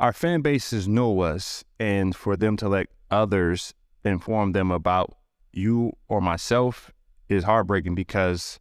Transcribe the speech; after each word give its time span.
our 0.00 0.12
fan 0.12 0.40
bases 0.42 0.86
know 0.86 1.20
us, 1.20 1.64
and 1.78 2.14
for 2.14 2.36
them 2.36 2.56
to 2.58 2.68
let 2.68 2.88
others 3.10 3.74
inform 4.04 4.52
them 4.52 4.70
about 4.70 5.16
you 5.52 5.92
or 6.08 6.20
myself 6.20 6.92
is 7.28 7.44
heartbreaking 7.44 7.94
because 7.94 8.60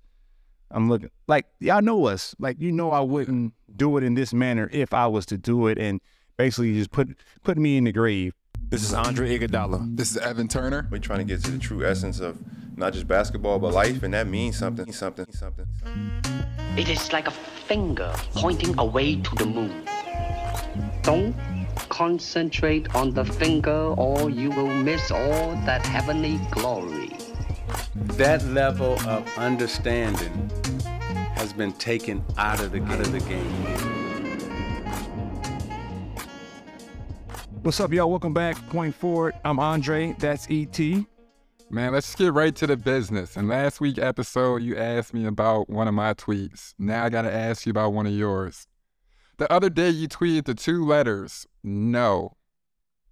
I'm 0.72 0.90
looking 0.90 1.10
like 1.28 1.46
y'all 1.60 1.82
know 1.82 2.08
us. 2.08 2.36
Like 2.40 2.60
you 2.60 2.72
know 2.72 2.92
I 2.92 3.02
wouldn't 3.02 3.54
do 3.76 3.98
it 3.98 4.04
in 4.04 4.16
this 4.16 4.34
manner 4.34 4.70
if 4.72 4.94
I 4.94 5.08
was 5.08 5.26
to 5.28 5.38
do 5.38 5.68
it 5.68 5.78
and 5.78 6.02
basically 6.38 6.74
just 6.74 6.92
put 6.92 7.10
put 7.44 7.58
me 7.58 7.78
in 7.78 7.84
the 7.84 7.92
grave. 7.92 8.34
This 8.70 8.84
is 8.84 8.94
Andre 8.94 9.38
Iguodala. 9.38 9.96
This 9.96 10.12
is 10.12 10.18
Evan 10.18 10.48
Turner. 10.48 10.88
We're 10.92 10.98
trying 10.98 11.20
to 11.20 11.26
get 11.26 11.44
to 11.46 11.52
the 11.52 11.60
true 11.60 11.86
essence 11.86 12.20
of 12.20 12.38
not 12.76 12.94
just 12.94 13.08
basketball 13.08 13.60
but 13.60 13.74
life, 13.74 14.04
and 14.04 14.14
that 14.14 14.28
means 14.28 14.58
something, 14.58 14.92
something, 14.92 15.32
something. 15.32 15.66
It 16.76 16.90
is 16.90 17.14
like 17.14 17.28
a 17.28 17.32
finger 17.32 18.14
pointing 18.34 18.78
away 18.78 19.22
to 19.22 19.36
the 19.36 19.46
moon. 19.46 19.88
Don't 21.04 21.36
concentrate 21.90 22.94
on 22.96 23.14
the 23.14 23.26
finger 23.26 23.94
or 23.98 24.30
you 24.30 24.50
will 24.52 24.68
miss 24.68 25.12
all 25.12 25.52
that 25.66 25.86
heavenly 25.86 26.40
glory. 26.52 27.18
That 27.96 28.44
level 28.46 29.00
of 29.08 29.28
understanding 29.38 30.52
has 31.36 31.54
been 31.54 31.74
taken 31.74 32.24
out 32.38 32.60
of 32.60 32.72
the, 32.72 32.82
out 32.84 33.00
of 33.00 33.12
the 33.12 33.20
game. 33.22 33.98
What's 37.62 37.80
up, 37.80 37.92
y'all? 37.92 38.10
Welcome 38.10 38.34
back. 38.34 38.56
Point 38.70 38.96
forward. 38.96 39.34
I'm 39.44 39.60
Andre. 39.60 40.16
That's 40.20 40.48
ET. 40.50 40.80
Man, 41.70 41.92
let's 41.92 42.16
get 42.16 42.34
right 42.34 42.56
to 42.56 42.66
the 42.66 42.78
business. 42.78 43.36
In 43.36 43.50
last 43.50 43.82
week 43.82 43.98
episode, 43.98 44.62
you 44.62 44.78
asked 44.78 45.14
me 45.14 45.26
about 45.26 45.70
one 45.70 45.88
of 45.90 45.94
my 45.94 46.14
tweets. 46.14 46.74
Now 46.80 47.04
I 47.04 47.10
gotta 47.10 47.34
ask 47.34 47.66
you 47.66 47.72
about 47.72 47.92
one 47.92 48.06
of 48.08 48.14
yours. 48.14 48.68
The 49.38 49.52
other 49.52 49.70
day 49.70 49.90
you 49.90 50.08
tweeted 50.08 50.46
the 50.46 50.56
two 50.56 50.84
letters, 50.84 51.46
no. 51.64 52.36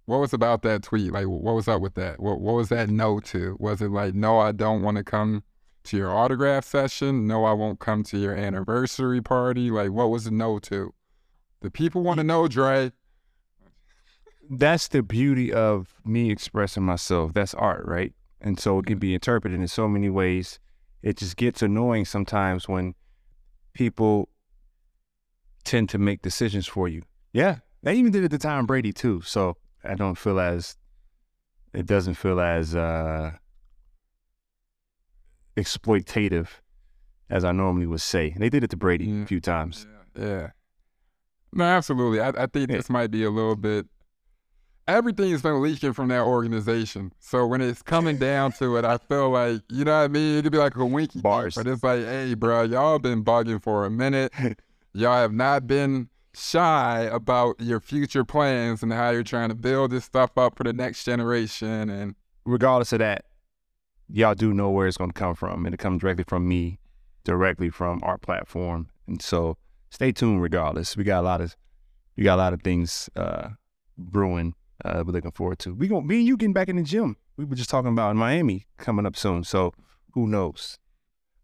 What 0.06 0.18
was 0.18 0.32
about 0.32 0.62
that 0.62 0.82
tweet? 0.82 1.12
Like 1.12 1.26
what 1.26 1.54
was 1.54 1.68
up 1.68 1.80
with 1.80 1.94
that? 1.94 2.20
What 2.20 2.40
what 2.40 2.54
was 2.54 2.68
that 2.68 2.88
no 2.88 3.20
to? 3.20 3.56
Was 3.58 3.80
it 3.80 3.90
like, 3.90 4.14
no, 4.14 4.38
I 4.38 4.52
don't 4.52 4.82
want 4.82 4.96
to 4.96 5.04
come 5.04 5.42
to 5.84 5.96
your 5.96 6.12
autograph 6.12 6.64
session? 6.64 7.26
No, 7.26 7.44
I 7.44 7.52
won't 7.52 7.80
come 7.80 8.02
to 8.04 8.18
your 8.18 8.34
anniversary 8.34 9.20
party? 9.20 9.70
Like 9.70 9.90
what 9.90 10.10
was 10.10 10.24
the 10.24 10.30
no 10.30 10.58
to? 10.60 10.92
The 11.60 11.70
people 11.70 12.02
want 12.02 12.18
to 12.18 12.24
know, 12.24 12.46
Dre. 12.48 12.92
That's 14.48 14.86
the 14.86 15.02
beauty 15.02 15.52
of 15.52 15.94
me 16.04 16.30
expressing 16.30 16.84
myself. 16.84 17.32
That's 17.32 17.54
art, 17.54 17.84
right? 17.84 18.12
And 18.40 18.60
so 18.60 18.78
it 18.78 18.86
can 18.86 18.98
be 18.98 19.14
interpreted 19.14 19.58
in 19.58 19.66
so 19.66 19.88
many 19.88 20.08
ways. 20.08 20.60
It 21.02 21.16
just 21.16 21.36
gets 21.36 21.62
annoying 21.62 22.04
sometimes 22.04 22.68
when 22.68 22.94
people 23.74 24.28
tend 25.66 25.88
to 25.90 25.98
make 25.98 26.22
decisions 26.22 26.66
for 26.66 26.88
you. 26.88 27.02
Yeah, 27.32 27.58
they 27.82 27.94
even 27.96 28.12
did 28.12 28.24
it 28.24 28.30
to 28.30 28.38
Tom 28.38 28.64
Brady 28.66 28.92
too. 28.92 29.20
So 29.22 29.56
I 29.84 29.94
don't 29.94 30.16
feel 30.16 30.40
as 30.40 30.76
it 31.74 31.84
doesn't 31.86 32.14
feel 32.14 32.40
as 32.40 32.74
uh, 32.74 33.32
exploitative 35.56 36.48
as 37.28 37.44
I 37.44 37.52
normally 37.52 37.86
would 37.86 38.00
say. 38.00 38.30
And 38.30 38.42
they 38.42 38.48
did 38.48 38.62
it 38.64 38.70
to 38.70 38.76
Brady 38.76 39.04
Yeah. 39.06 39.22
a 39.22 39.26
few 39.26 39.40
times. 39.40 39.86
Yeah. 40.18 40.50
No, 41.52 41.64
absolutely. 41.64 42.20
I, 42.20 42.28
I 42.28 42.46
think 42.46 42.70
Yeah. 42.70 42.76
this 42.76 42.88
might 42.90 43.10
be 43.10 43.24
a 43.24 43.30
little 43.30 43.56
bit. 43.56 43.86
Everything's 44.88 45.42
been 45.42 45.60
leaking 45.60 45.92
from 45.94 46.08
that 46.08 46.20
organization. 46.22 47.12
So 47.18 47.44
when 47.44 47.60
it's 47.60 47.82
coming 47.82 48.18
down 48.18 48.52
to 48.52 48.76
it, 48.76 48.84
I 48.84 48.98
feel 48.98 49.30
like, 49.30 49.62
you 49.68 49.84
know 49.84 49.98
what 49.98 50.04
I 50.04 50.08
mean? 50.08 50.38
It 50.38 50.42
could 50.42 50.52
be 50.52 50.58
like 50.58 50.76
a 50.76 50.86
winky 50.86 51.20
Bars. 51.20 51.56
But 51.56 51.66
it's 51.66 51.82
like, 51.82 52.04
hey, 52.04 52.34
bro, 52.34 52.62
y'all 52.62 53.00
been 53.00 53.24
bugging 53.24 53.60
for 53.60 53.84
a 53.84 53.90
minute. 53.90 54.32
y'all 54.96 55.20
have 55.20 55.32
not 55.32 55.66
been 55.66 56.08
shy 56.34 57.02
about 57.12 57.60
your 57.60 57.80
future 57.80 58.24
plans 58.24 58.82
and 58.82 58.92
how 58.92 59.10
you're 59.10 59.22
trying 59.22 59.50
to 59.50 59.54
build 59.54 59.90
this 59.90 60.04
stuff 60.04 60.36
up 60.38 60.56
for 60.56 60.64
the 60.64 60.72
next 60.72 61.04
generation. 61.04 61.90
And 61.90 62.14
regardless 62.44 62.92
of 62.92 63.00
that, 63.00 63.26
y'all 64.08 64.34
do 64.34 64.54
know 64.54 64.70
where 64.70 64.86
it's 64.86 64.96
going 64.96 65.10
to 65.10 65.18
come 65.18 65.34
from, 65.34 65.66
and 65.66 65.74
it 65.74 65.78
comes 65.78 66.00
directly 66.00 66.24
from 66.26 66.48
me, 66.48 66.78
directly 67.24 67.68
from 67.68 68.00
our 68.02 68.16
platform. 68.18 68.88
And 69.06 69.20
so, 69.20 69.58
stay 69.90 70.12
tuned. 70.12 70.42
Regardless, 70.42 70.96
we 70.96 71.04
got 71.04 71.20
a 71.20 71.26
lot 71.26 71.40
of 71.40 71.56
we 72.16 72.24
got 72.24 72.36
a 72.36 72.42
lot 72.42 72.52
of 72.54 72.62
things 72.62 73.10
uh, 73.16 73.50
brewing. 73.98 74.54
Uh, 74.84 75.02
we're 75.06 75.12
looking 75.12 75.30
forward 75.32 75.58
to. 75.60 75.74
We 75.74 75.88
gonna 75.88 76.06
me 76.06 76.18
and 76.18 76.26
you 76.26 76.36
getting 76.36 76.52
back 76.52 76.68
in 76.68 76.76
the 76.76 76.82
gym. 76.82 77.16
We 77.36 77.44
were 77.44 77.56
just 77.56 77.70
talking 77.70 77.92
about 77.92 78.10
in 78.12 78.16
Miami 78.16 78.66
coming 78.78 79.06
up 79.06 79.16
soon. 79.16 79.44
So 79.44 79.72
who 80.12 80.26
knows? 80.26 80.78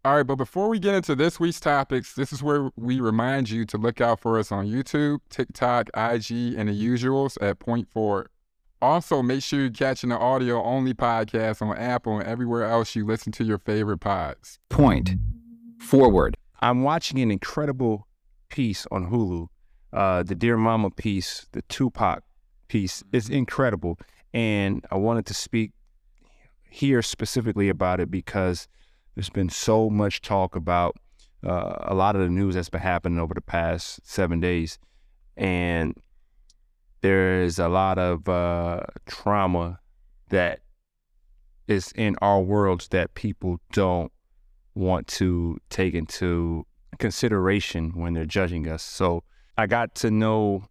All 0.05 0.17
right, 0.17 0.27
but 0.27 0.35
before 0.35 0.69
we 0.69 0.81
get 0.81 0.97
into 0.97 1.15
this 1.15 1.39
week's 1.39 1.61
topics, 1.61 2.15
this 2.15 2.33
is 2.33 2.43
where 2.43 2.71
we 2.75 2.99
remind 2.99 3.51
you 3.51 3.65
to 3.67 3.79
look 3.79 4.01
out 4.01 4.19
for 4.19 4.37
us 4.37 4.51
on 4.51 4.67
YouTube, 4.67 5.21
TikTok, 5.31 5.91
IG, 5.95 6.57
and 6.57 6.69
the 6.69 6.73
usuals 6.73 7.41
at 7.41 7.61
Point 7.61 7.89
Forward. 7.89 8.29
Also, 8.81 9.23
make 9.23 9.45
sure 9.45 9.61
you're 9.61 9.71
catching 9.71 10.11
the 10.11 10.19
audio 10.19 10.61
only 10.61 10.93
podcast 10.93 11.63
on 11.63 11.79
Apple 11.79 12.19
and 12.19 12.27
everywhere 12.27 12.65
else 12.65 12.97
you 12.97 13.07
listen 13.07 13.31
to 13.31 13.45
your 13.45 13.59
favorite 13.59 13.99
pods. 13.99 14.59
Point. 14.71 15.11
Forward. 15.79 16.37
I'm 16.61 16.83
watching 16.83 17.21
an 17.21 17.31
incredible 17.31 18.09
piece 18.49 18.89
on 18.91 19.09
Hulu, 19.09 19.47
uh, 19.93 20.25
the 20.25 20.35
Dear 20.35 20.57
Mama 20.57 20.91
piece, 20.91 21.47
the 21.53 21.63
Tupac 21.69 22.25
piece. 22.67 23.05
It's 23.13 23.29
incredible, 23.29 24.01
and 24.35 24.85
I 24.91 24.97
wanted 24.97 25.27
to 25.27 25.35
speak 25.35 25.71
here 26.69 27.03
specifically 27.03 27.69
about 27.69 28.01
it 28.01 28.11
because 28.11 28.67
there's 29.15 29.31
been 29.31 29.49
so 29.49 29.91
much 29.91 30.21
talk 30.23 30.57
about 30.57 30.97
uh, 31.47 31.75
a 31.83 31.95
lot 31.95 32.15
of 32.17 32.23
the 32.23 32.29
news 32.29 32.55
that's 32.55 32.69
been 32.69 32.81
happening 32.81 33.19
over 33.19 33.35
the 33.35 33.41
past 33.41 34.01
seven 34.05 34.41
days, 34.41 34.79
and 35.37 35.97
there 37.01 37.43
is 37.43 37.59
a 37.59 37.69
lot 37.69 37.99
of 37.99 38.29
uh, 38.29 38.81
trauma 39.07 39.79
that 40.31 40.61
is 41.69 41.93
in 41.97 42.17
our 42.23 42.41
worlds 42.41 42.89
that 42.89 43.15
people 43.15 43.59
don't 43.73 44.13
want 44.75 45.07
to 45.07 45.59
take 45.69 45.95
into 45.95 46.65
consideration 46.99 47.93
when 47.95 48.15
they're 48.15 48.25
judging 48.25 48.69
us. 48.69 48.83
So 48.83 49.25
I 49.59 49.67
got 49.67 49.95
to 49.97 50.11
know 50.11 50.65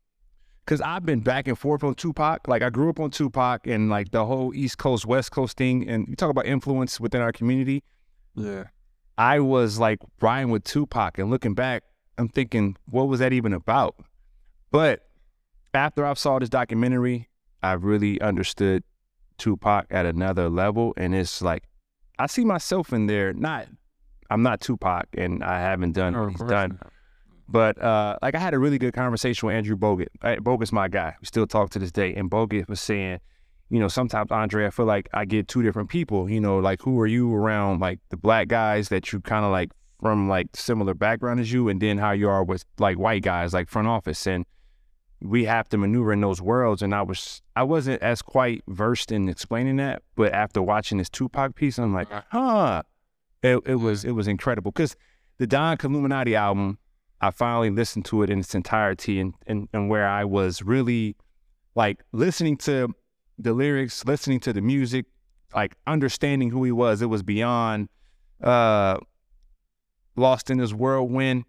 because 0.66 0.82
I've 0.82 1.06
been 1.06 1.20
back 1.20 1.48
and 1.48 1.58
forth 1.58 1.84
on 1.84 1.96
Tupac. 1.96 2.48
Like 2.48 2.62
I 2.62 2.70
grew 2.70 2.90
up 2.90 3.00
on 3.00 3.12
Tupac 3.12 3.68
and 3.68 3.90
like 3.90 4.12
the 4.12 4.26
whole 4.26 4.54
East 4.54 4.78
Coast 4.78 5.06
West 5.06 5.32
Coast 5.32 5.58
thing. 5.58 5.88
And 5.90 6.08
you 6.08 6.16
talk 6.16 6.30
about 6.30 6.46
influence 6.46 7.00
within 7.00 7.22
our 7.22 7.32
community. 7.32 7.84
Yeah. 8.36 8.66
I 9.18 9.40
was 9.40 9.78
like 9.80 10.00
riding 10.22 10.50
with 10.52 10.64
Tupac 10.64 11.18
and 11.20 11.30
looking 11.30 11.54
back, 11.54 11.84
I'm 12.18 12.30
thinking, 12.30 12.78
what 12.86 13.08
was 13.08 13.20
that 13.20 13.34
even 13.34 13.54
about? 13.54 13.96
But 14.72 15.02
after 15.74 16.06
I 16.06 16.14
saw 16.14 16.40
this 16.40 16.50
documentary, 16.50 17.30
I 17.62 17.74
really 17.74 18.20
understood 18.22 18.84
Tupac 19.38 19.86
at 19.92 20.06
another 20.06 20.50
level. 20.50 20.94
And 20.98 21.14
it's 21.14 21.42
like, 21.42 21.64
I 22.20 22.28
see 22.28 22.46
myself 22.46 22.94
in 22.94 23.08
there. 23.08 23.34
Not, 23.34 23.68
I'm 24.30 24.44
not 24.44 24.62
Tupac 24.62 25.08
and 25.18 25.44
I 25.44 25.60
haven't 25.60 25.92
done 25.94 26.16
Oh, 26.16 26.24
what 26.24 26.32
he's 26.32 26.42
done. 26.42 26.80
not. 26.82 26.92
But 27.48 27.82
uh, 27.82 28.18
like 28.22 28.34
I 28.36 28.40
had 28.40 28.54
a 28.54 28.60
really 28.60 28.78
good 28.78 28.94
conversation 28.94 29.48
with 29.48 29.56
Andrew 29.56 29.76
Bogut. 29.76 30.08
Bogut's 30.24 30.72
my 30.72 30.88
guy. 30.88 31.16
We 31.20 31.26
still 31.26 31.46
talk 31.46 31.70
to 31.72 31.80
this 31.80 31.92
day. 31.92 32.14
And 32.16 32.32
Bogut 32.32 32.70
was 32.70 32.80
saying, 32.80 33.20
you 33.72 33.80
know, 33.80 33.88
sometimes 33.88 34.32
Andre, 34.32 34.66
I 34.68 34.70
feel 34.70 34.86
like 34.86 35.08
I 35.14 35.24
get 35.24 35.48
two 35.48 35.64
different 35.64 35.90
people. 35.90 36.30
You 36.30 36.42
know, 36.42 36.60
like 36.60 36.82
who 36.82 37.00
are 37.00 37.08
you 37.08 37.34
around 37.34 37.80
like 37.80 38.00
the 38.10 38.18
black 38.18 38.50
guys 38.50 38.90
that 38.90 39.12
you 39.14 39.22
kind 39.22 39.46
of 39.46 39.52
like 39.52 39.72
from 40.02 40.28
like 40.28 40.48
similar 40.54 40.94
background 40.94 41.40
as 41.40 41.54
you, 41.54 41.70
and 41.70 41.82
then 41.82 41.98
how 41.98 42.12
you 42.12 42.28
are 42.28 42.44
with 42.44 42.66
like 42.80 43.00
white 43.00 43.24
guys 43.24 43.54
like 43.54 43.70
front 43.70 43.88
office. 43.88 44.28
And 44.28 44.46
we 45.22 45.46
have 45.46 45.70
to 45.70 45.78
maneuver 45.78 46.12
in 46.12 46.20
those 46.20 46.42
worlds. 46.42 46.82
And 46.82 46.94
I 46.94 47.02
was 47.02 47.42
I 47.56 47.64
wasn't 47.64 48.02
as 48.02 48.22
quite 48.22 48.62
versed 48.68 49.10
in 49.10 49.30
explaining 49.30 49.78
that, 49.78 50.04
but 50.16 50.34
after 50.34 50.62
watching 50.62 50.98
this 50.98 51.10
Tupac 51.10 51.56
piece, 51.56 51.80
I'm 51.80 51.94
like, 51.94 52.10
huh. 52.30 52.84
It 53.42 53.62
it 53.66 53.76
was 53.76 54.04
mm. 54.04 54.10
it 54.10 54.12
was 54.12 54.28
incredible 54.28 54.72
because 54.72 54.98
the 55.38 55.48
Don 55.48 55.78
Killuminati 55.78 56.36
album, 56.36 56.78
I 57.22 57.32
finally 57.32 57.70
listened 57.70 58.04
to 58.06 58.22
it 58.22 58.30
in 58.30 58.40
its 58.40 58.54
entirety 58.54 59.20
and, 59.22 59.34
and 59.48 59.70
and 59.72 59.90
where 59.90 60.08
I 60.08 60.26
was 60.26 60.62
really 60.62 61.16
like 61.74 62.04
listening 62.12 62.58
to 62.58 62.94
the 63.44 63.54
lyrics, 63.54 64.06
listening 64.06 64.40
to 64.42 64.54
the 64.54 64.62
music, 64.62 65.06
like 65.56 65.76
understanding 65.88 66.50
who 66.50 66.64
he 66.64 66.72
was. 66.72 67.02
It 67.02 67.08
was 67.08 67.24
beyond 67.24 67.90
uh 68.42 68.98
lost 70.16 70.50
in 70.50 70.58
this 70.58 70.74
whirlwind, 70.74 71.46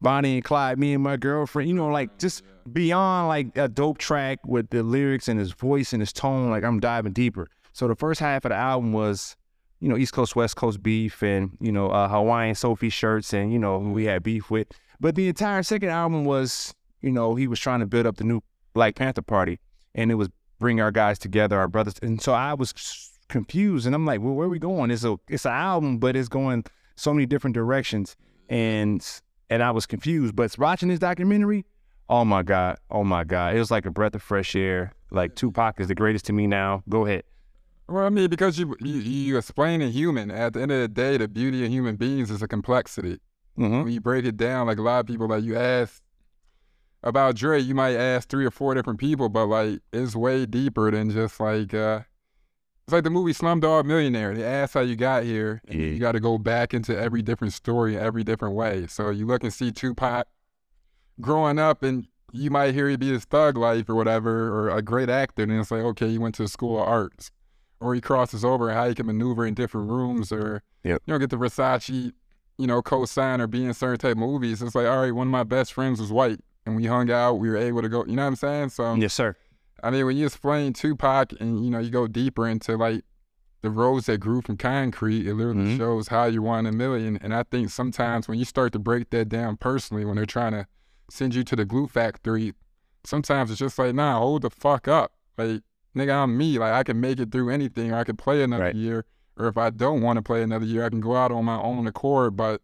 Bonnie 0.00 0.34
and 0.34 0.44
Clyde, 0.44 0.78
me 0.78 0.94
and 0.94 1.02
my 1.02 1.16
girlfriend, 1.16 1.68
you 1.68 1.74
know, 1.74 1.88
like 1.88 2.18
just 2.18 2.42
beyond 2.72 3.28
like 3.28 3.56
a 3.56 3.68
dope 3.68 3.98
track 3.98 4.38
with 4.46 4.70
the 4.70 4.82
lyrics 4.82 5.28
and 5.28 5.38
his 5.38 5.52
voice 5.52 5.92
and 5.92 6.00
his 6.02 6.12
tone, 6.12 6.50
like 6.50 6.64
I'm 6.64 6.80
diving 6.80 7.12
deeper. 7.12 7.48
So 7.72 7.88
the 7.88 7.96
first 7.96 8.20
half 8.20 8.44
of 8.44 8.50
the 8.50 8.56
album 8.56 8.92
was, 8.92 9.36
you 9.80 9.88
know, 9.88 9.96
East 9.96 10.12
Coast, 10.12 10.36
West 10.36 10.56
Coast 10.56 10.82
beef 10.82 11.22
and, 11.22 11.56
you 11.60 11.72
know, 11.72 11.88
uh, 11.88 12.08
Hawaiian 12.08 12.54
Sophie 12.54 12.90
shirts 12.90 13.32
and, 13.32 13.52
you 13.52 13.58
know, 13.58 13.80
who 13.80 13.92
we 13.92 14.04
had 14.04 14.22
beef 14.22 14.50
with. 14.50 14.68
But 15.00 15.14
the 15.14 15.28
entire 15.28 15.62
second 15.62 15.88
album 15.88 16.24
was, 16.24 16.74
you 17.00 17.10
know, 17.10 17.34
he 17.34 17.48
was 17.48 17.58
trying 17.58 17.80
to 17.80 17.86
build 17.86 18.06
up 18.06 18.16
the 18.16 18.24
new 18.24 18.40
Black 18.74 18.94
Panther 18.94 19.22
Party 19.22 19.58
and 19.94 20.10
it 20.10 20.14
was 20.14 20.28
bring 20.64 20.80
our 20.80 20.90
guys 20.90 21.18
together, 21.18 21.58
our 21.58 21.68
brothers. 21.68 21.96
And 22.00 22.22
so 22.22 22.32
I 22.32 22.54
was 22.54 22.72
confused 23.28 23.84
and 23.84 23.94
I'm 23.94 24.06
like, 24.06 24.22
well, 24.22 24.32
where 24.32 24.46
are 24.46 24.50
we 24.50 24.58
going? 24.58 24.90
It's 24.90 25.04
a 25.04 25.18
it's 25.28 25.44
an 25.44 25.52
album, 25.52 25.98
but 25.98 26.16
it's 26.16 26.30
going 26.30 26.64
so 26.96 27.12
many 27.12 27.26
different 27.26 27.52
directions. 27.52 28.16
And 28.48 29.06
and 29.50 29.62
I 29.62 29.72
was 29.72 29.84
confused. 29.84 30.34
But 30.34 30.56
watching 30.58 30.88
this 30.88 30.98
documentary, 30.98 31.66
Oh 32.08 32.24
my 32.24 32.42
God. 32.42 32.78
Oh 32.90 33.04
my 33.04 33.24
God. 33.24 33.54
It 33.54 33.58
was 33.58 33.70
like 33.70 33.84
a 33.84 33.90
breath 33.90 34.14
of 34.14 34.22
fresh 34.22 34.56
air. 34.56 34.94
Like 35.10 35.34
Tupac 35.34 35.80
is 35.80 35.88
the 35.88 35.94
greatest 35.94 36.24
to 36.26 36.32
me 36.32 36.46
now. 36.46 36.82
Go 36.88 37.04
ahead. 37.04 37.24
Well, 37.86 38.06
I 38.06 38.08
mean, 38.08 38.30
because 38.30 38.58
you 38.58 38.74
you, 38.80 39.00
you 39.00 39.36
explain 39.36 39.82
a 39.82 39.90
human. 39.90 40.30
At 40.30 40.54
the 40.54 40.62
end 40.62 40.72
of 40.72 40.80
the 40.80 40.88
day, 40.88 41.18
the 41.18 41.28
beauty 41.28 41.62
of 41.62 41.70
human 41.70 41.96
beings 41.96 42.30
is 42.30 42.40
a 42.40 42.48
complexity. 42.48 43.20
Mm-hmm. 43.58 43.82
When 43.84 43.92
you 43.92 44.00
break 44.00 44.24
it 44.24 44.38
down, 44.38 44.66
like 44.66 44.78
a 44.78 44.82
lot 44.82 45.00
of 45.00 45.06
people, 45.06 45.28
like 45.28 45.44
you 45.44 45.58
ask 45.58 46.02
about 47.04 47.36
Dre, 47.36 47.60
you 47.60 47.74
might 47.74 47.94
ask 47.94 48.28
three 48.28 48.44
or 48.44 48.50
four 48.50 48.74
different 48.74 48.98
people, 48.98 49.28
but 49.28 49.46
like 49.46 49.80
it's 49.92 50.16
way 50.16 50.46
deeper 50.46 50.90
than 50.90 51.10
just 51.10 51.38
like 51.38 51.72
uh 51.72 52.00
it's 52.86 52.92
like 52.92 53.04
the 53.04 53.10
movie 53.10 53.32
Slumdog 53.32 53.84
Millionaire. 53.86 54.34
They 54.34 54.44
ask 54.44 54.74
how 54.74 54.80
you 54.80 54.96
got 54.96 55.22
here. 55.22 55.62
and 55.68 55.80
Yeah. 55.80 55.86
You 55.86 55.98
got 55.98 56.12
to 56.12 56.20
go 56.20 56.36
back 56.36 56.74
into 56.74 56.94
every 56.98 57.22
different 57.22 57.54
story, 57.54 57.96
every 57.96 58.24
different 58.24 58.54
way. 58.54 58.86
So 58.88 59.08
you 59.10 59.24
look 59.26 59.42
and 59.42 59.52
see 59.52 59.70
Tupac 59.72 60.26
growing 61.20 61.58
up, 61.58 61.82
and 61.82 62.06
you 62.32 62.50
might 62.50 62.74
hear 62.74 62.88
he 62.90 62.96
be 62.96 63.10
his 63.12 63.24
thug 63.24 63.56
life 63.56 63.88
or 63.88 63.94
whatever, 63.94 64.48
or 64.48 64.68
a 64.68 64.82
great 64.82 65.08
actor, 65.08 65.44
and 65.44 65.52
it's 65.52 65.70
like, 65.70 65.82
okay, 65.82 66.08
he 66.10 66.18
went 66.18 66.34
to 66.34 66.42
the 66.42 66.48
school 66.48 66.78
of 66.78 66.86
arts, 66.86 67.30
or 67.80 67.94
he 67.94 68.02
crosses 68.02 68.44
over 68.44 68.70
how 68.74 68.86
he 68.88 68.94
can 68.94 69.06
maneuver 69.06 69.46
in 69.46 69.54
different 69.54 69.88
rooms, 69.88 70.30
or 70.30 70.62
Yep. 70.82 71.02
you 71.06 71.12
know, 71.14 71.18
get 71.18 71.30
the 71.30 71.36
Versace, 71.36 72.12
you 72.58 72.66
know, 72.66 72.82
co-sign 72.82 73.40
or 73.40 73.46
be 73.46 73.64
in 73.64 73.72
certain 73.72 73.98
type 73.98 74.12
of 74.12 74.18
movies. 74.18 74.60
It's 74.60 74.74
like, 74.74 74.86
all 74.86 75.00
right, 75.00 75.14
one 75.14 75.28
of 75.28 75.32
my 75.32 75.44
best 75.44 75.72
friends 75.72 76.00
was 76.00 76.12
white, 76.12 76.40
and 76.66 76.76
we 76.76 76.86
hung 76.86 77.10
out. 77.10 77.34
We 77.34 77.48
were 77.48 77.56
able 77.56 77.82
to 77.82 77.88
go. 77.88 78.04
You 78.06 78.16
know 78.16 78.22
what 78.22 78.28
I'm 78.28 78.36
saying? 78.36 78.68
So 78.70 78.94
Yes, 78.94 79.12
sir. 79.14 79.36
I 79.82 79.90
mean, 79.90 80.06
when 80.06 80.16
you 80.16 80.26
explain 80.26 80.72
Tupac 80.72 81.32
and 81.40 81.64
you 81.64 81.70
know 81.70 81.78
you 81.78 81.90
go 81.90 82.06
deeper 82.06 82.46
into 82.48 82.76
like 82.76 83.04
the 83.60 83.70
roads 83.70 84.06
that 84.06 84.18
grew 84.18 84.40
from 84.42 84.56
concrete, 84.56 85.26
it 85.26 85.34
literally 85.34 85.74
Mhm. 85.74 85.76
shows 85.78 86.08
how 86.08 86.24
you 86.26 86.42
won 86.42 86.66
a 86.66 86.72
million. 86.72 87.16
And 87.22 87.34
I 87.34 87.42
think 87.44 87.70
sometimes 87.70 88.28
when 88.28 88.38
you 88.38 88.44
start 88.44 88.72
to 88.74 88.78
break 88.78 89.10
that 89.10 89.28
down 89.28 89.56
personally, 89.56 90.04
when 90.04 90.16
they're 90.16 90.26
trying 90.26 90.52
to 90.52 90.66
send 91.10 91.34
you 91.34 91.44
to 91.44 91.56
the 91.56 91.64
glue 91.64 91.86
factory, 91.86 92.54
sometimes 93.04 93.50
it's 93.50 93.60
just 93.60 93.78
like, 93.78 93.94
nah, 93.94 94.18
hold 94.18 94.42
the 94.42 94.50
fuck 94.50 94.86
up. 94.88 95.12
Like, 95.38 95.62
nigga, 95.96 96.14
I'm 96.24 96.36
me. 96.36 96.58
Like, 96.58 96.72
I 96.72 96.82
can 96.82 97.00
make 97.00 97.18
it 97.18 97.30
through 97.32 97.50
anything, 97.50 97.90
or 97.92 97.96
I 97.96 98.04
could 98.04 98.18
play 98.18 98.42
another 98.42 98.64
Right. 98.64 98.74
year. 98.74 99.04
Or 99.36 99.48
if 99.48 99.56
I 99.58 99.70
don't 99.70 100.00
want 100.02 100.16
to 100.18 100.22
play 100.22 100.42
another 100.42 100.64
year, 100.66 100.84
I 100.84 100.90
can 100.90 101.00
go 101.00 101.16
out 101.16 101.32
on 101.32 101.44
my 101.44 101.60
own 101.60 101.86
accord. 101.86 102.36
But 102.36 102.60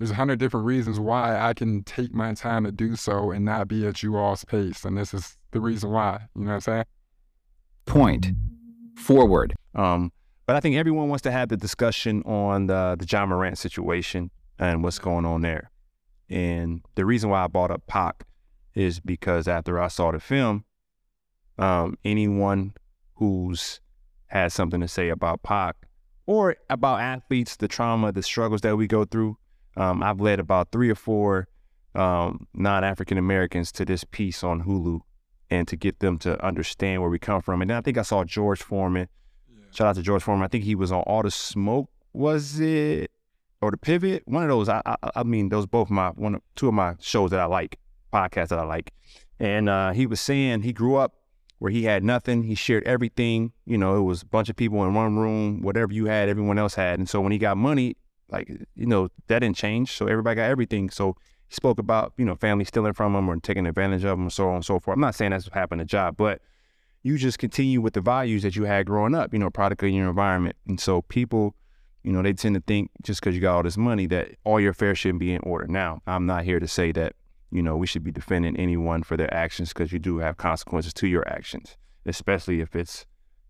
there's 0.00 0.10
a 0.10 0.14
hundred 0.14 0.38
different 0.38 0.64
reasons 0.64 0.98
why 0.98 1.38
I 1.38 1.52
can 1.52 1.84
take 1.84 2.14
my 2.14 2.32
time 2.32 2.64
to 2.64 2.72
do 2.72 2.96
so 2.96 3.32
and 3.32 3.44
not 3.44 3.68
be 3.68 3.86
at 3.86 4.02
you 4.02 4.16
all's 4.16 4.46
pace. 4.46 4.82
And 4.86 4.96
this 4.96 5.12
is 5.12 5.36
the 5.50 5.60
reason 5.60 5.90
why. 5.90 6.22
You 6.34 6.44
know 6.44 6.48
what 6.48 6.54
I'm 6.54 6.60
saying? 6.62 6.84
Point. 7.84 8.28
Forward. 8.96 9.54
Um, 9.74 10.10
but 10.46 10.56
I 10.56 10.60
think 10.60 10.76
everyone 10.76 11.10
wants 11.10 11.20
to 11.24 11.30
have 11.30 11.50
the 11.50 11.56
discussion 11.58 12.22
on 12.22 12.66
the 12.66 12.96
the 12.98 13.06
Ja 13.06 13.26
Morant 13.26 13.58
situation 13.58 14.30
and 14.58 14.82
what's 14.82 14.98
going 14.98 15.26
on 15.26 15.42
there. 15.42 15.70
And 16.30 16.80
the 16.94 17.04
reason 17.04 17.28
why 17.28 17.44
I 17.44 17.48
brought 17.48 17.70
up 17.70 17.86
Pac 17.86 18.24
is 18.74 19.00
because 19.00 19.48
after 19.48 19.78
I 19.78 19.88
saw 19.88 20.12
the 20.12 20.20
film, 20.20 20.64
um, 21.58 21.98
anyone 22.06 22.72
who's 23.16 23.80
had 24.28 24.50
something 24.50 24.80
to 24.80 24.88
say 24.88 25.10
about 25.10 25.42
Pac 25.42 25.76
or 26.24 26.56
about 26.70 27.00
athletes, 27.00 27.56
the 27.56 27.68
trauma, 27.68 28.12
the 28.12 28.22
struggles 28.22 28.62
that 28.62 28.78
we 28.78 28.86
go 28.86 29.04
through, 29.04 29.36
um, 29.76 30.02
I've 30.02 30.20
led 30.20 30.40
about 30.40 30.72
three 30.72 30.90
or 30.90 30.94
four 30.94 31.48
um, 31.94 32.46
non-African 32.54 33.18
Americans 33.18 33.72
to 33.72 33.84
this 33.84 34.04
piece 34.04 34.44
on 34.44 34.64
Hulu, 34.64 35.00
and 35.50 35.66
to 35.68 35.76
get 35.76 36.00
them 36.00 36.18
to 36.18 36.42
understand 36.44 37.02
where 37.02 37.10
we 37.10 37.18
come 37.18 37.40
from. 37.42 37.60
And 37.60 37.70
then 37.70 37.76
I 37.76 37.80
think 37.80 37.98
I 37.98 38.02
saw 38.02 38.24
George 38.24 38.62
Foreman. 38.62 39.08
Shout 39.72 39.88
out 39.88 39.96
to 39.96 40.02
George 40.02 40.22
Foreman. 40.22 40.44
I 40.44 40.48
think 40.48 40.64
he 40.64 40.74
was 40.74 40.92
on 40.92 41.00
All 41.02 41.22
the 41.22 41.30
Smoke. 41.30 41.90
Was 42.12 42.58
it 42.60 43.10
or 43.60 43.70
the 43.70 43.76
Pivot? 43.76 44.22
One 44.26 44.42
of 44.42 44.48
those. 44.48 44.68
I 44.68 44.82
I, 44.84 44.96
I 45.16 45.22
mean, 45.22 45.48
those 45.48 45.66
both 45.66 45.90
my 45.90 46.10
one 46.10 46.36
of 46.36 46.42
two 46.56 46.68
of 46.68 46.74
my 46.74 46.94
shows 47.00 47.30
that 47.30 47.40
I 47.40 47.46
like, 47.46 47.78
podcasts 48.12 48.48
that 48.48 48.58
I 48.58 48.64
like. 48.64 48.92
And 49.38 49.68
uh, 49.68 49.92
he 49.92 50.06
was 50.06 50.20
saying 50.20 50.62
he 50.62 50.72
grew 50.72 50.96
up 50.96 51.14
where 51.58 51.70
he 51.70 51.84
had 51.84 52.02
nothing. 52.02 52.42
He 52.42 52.54
shared 52.54 52.84
everything. 52.84 53.52
You 53.64 53.78
know, 53.78 53.96
it 53.96 54.02
was 54.02 54.22
a 54.22 54.26
bunch 54.26 54.48
of 54.48 54.56
people 54.56 54.84
in 54.84 54.94
one 54.94 55.16
room. 55.16 55.62
Whatever 55.62 55.92
you 55.92 56.06
had, 56.06 56.28
everyone 56.28 56.58
else 56.58 56.74
had. 56.74 56.98
And 56.98 57.08
so 57.08 57.20
when 57.20 57.32
he 57.32 57.38
got 57.38 57.56
money, 57.56 57.96
like 58.30 58.48
you 58.48 58.86
know, 58.86 59.08
that 59.26 59.40
didn't 59.40 59.56
change. 59.56 59.96
So 59.96 60.06
everybody 60.06 60.36
got 60.36 60.50
everything. 60.50 60.90
So 60.90 61.16
he 61.48 61.54
spoke 61.54 61.78
about 61.78 62.12
you 62.16 62.24
know 62.24 62.36
family 62.36 62.64
stealing 62.64 62.92
from 62.92 63.14
him 63.14 63.28
or 63.28 63.36
taking 63.36 63.66
advantage 63.66 64.04
of 64.04 64.18
him, 64.18 64.22
and 64.22 64.32
so 64.32 64.48
on 64.48 64.56
and 64.56 64.64
so 64.64 64.78
forth. 64.78 64.96
I'm 64.96 65.00
not 65.00 65.14
saying 65.14 65.30
that's 65.30 65.46
what 65.46 65.54
happened 65.54 65.88
to 65.88 65.96
Ja, 65.96 66.10
but 66.10 66.40
you 67.02 67.16
just 67.16 67.38
continue 67.38 67.80
with 67.80 67.94
the 67.94 68.00
values 68.00 68.42
that 68.42 68.56
you 68.56 68.64
had 68.64 68.86
growing 68.86 69.14
up, 69.14 69.32
you 69.32 69.38
know, 69.38 69.50
product 69.50 69.82
of 69.82 69.88
your 69.90 70.08
environment. 70.08 70.56
And 70.68 70.78
so 70.78 71.02
people, 71.02 71.54
you 72.02 72.12
know, 72.12 72.22
they 72.22 72.32
tend 72.32 72.54
to 72.56 72.62
think 72.66 72.90
just 73.02 73.20
because 73.20 73.34
you 73.34 73.40
got 73.40 73.56
all 73.56 73.62
this 73.62 73.76
money 73.76 74.06
that 74.06 74.32
all 74.44 74.60
your 74.60 74.72
affairs 74.72 74.98
shouldn't 74.98 75.20
be 75.20 75.32
in 75.32 75.40
order. 75.42 75.66
Now, 75.66 76.02
I'm 76.06 76.26
not 76.26 76.44
here 76.44 76.60
to 76.60 76.68
say 76.68 76.92
that, 76.92 77.14
you 77.50 77.62
know, 77.62 77.76
we 77.76 77.86
should 77.86 78.04
be 78.04 78.12
defending 78.12 78.56
anyone 78.56 79.02
for 79.02 79.16
their 79.16 79.32
actions 79.32 79.70
because 79.70 79.92
you 79.92 79.98
do 79.98 80.18
have 80.18 80.36
consequences 80.36 80.92
to 80.94 81.06
your 81.06 81.26
actions, 81.26 81.76
especially 82.04 82.60
if 82.60 82.76
it's, 82.76 83.06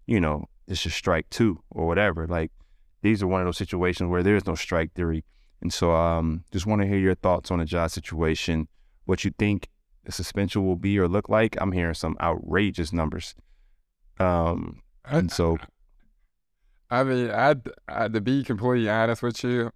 you 0.06 0.20
know, 0.20 0.48
it's 0.68 0.86
a 0.86 0.90
strike 0.90 1.28
two 1.30 1.60
or 1.70 1.86
whatever. 1.86 2.26
Like 2.28 2.52
these 3.02 3.22
are 3.22 3.26
one 3.26 3.40
of 3.40 3.46
those 3.46 3.56
situations 3.58 4.10
where 4.10 4.22
there 4.22 4.36
is 4.36 4.46
no 4.46 4.54
strike 4.54 4.92
theory. 4.94 5.24
And 5.62 5.72
so 5.72 5.92
um 5.92 6.44
just 6.52 6.66
want 6.66 6.82
to 6.82 6.88
hear 6.88 6.98
your 6.98 7.14
thoughts 7.14 7.50
on 7.50 7.58
the 7.58 7.66
Ja 7.66 7.86
situation, 7.86 8.68
what 9.04 9.24
you 9.24 9.32
think 9.38 9.68
the 10.04 10.12
suspension 10.12 10.64
will 10.66 10.76
be 10.76 10.98
or 10.98 11.08
look 11.08 11.28
like. 11.28 11.56
I'm 11.60 11.72
hearing 11.72 11.94
some 11.94 12.16
outrageous 12.20 12.92
numbers. 12.92 13.34
Um, 14.18 14.82
and 15.04 15.30
so 15.30 15.58
I 16.90 17.04
mean, 17.04 17.30
I, 17.30 17.56
I 17.88 18.08
to 18.08 18.20
be 18.20 18.42
completely 18.42 18.88
honest 18.90 19.22
with 19.22 19.44
you, 19.44 19.70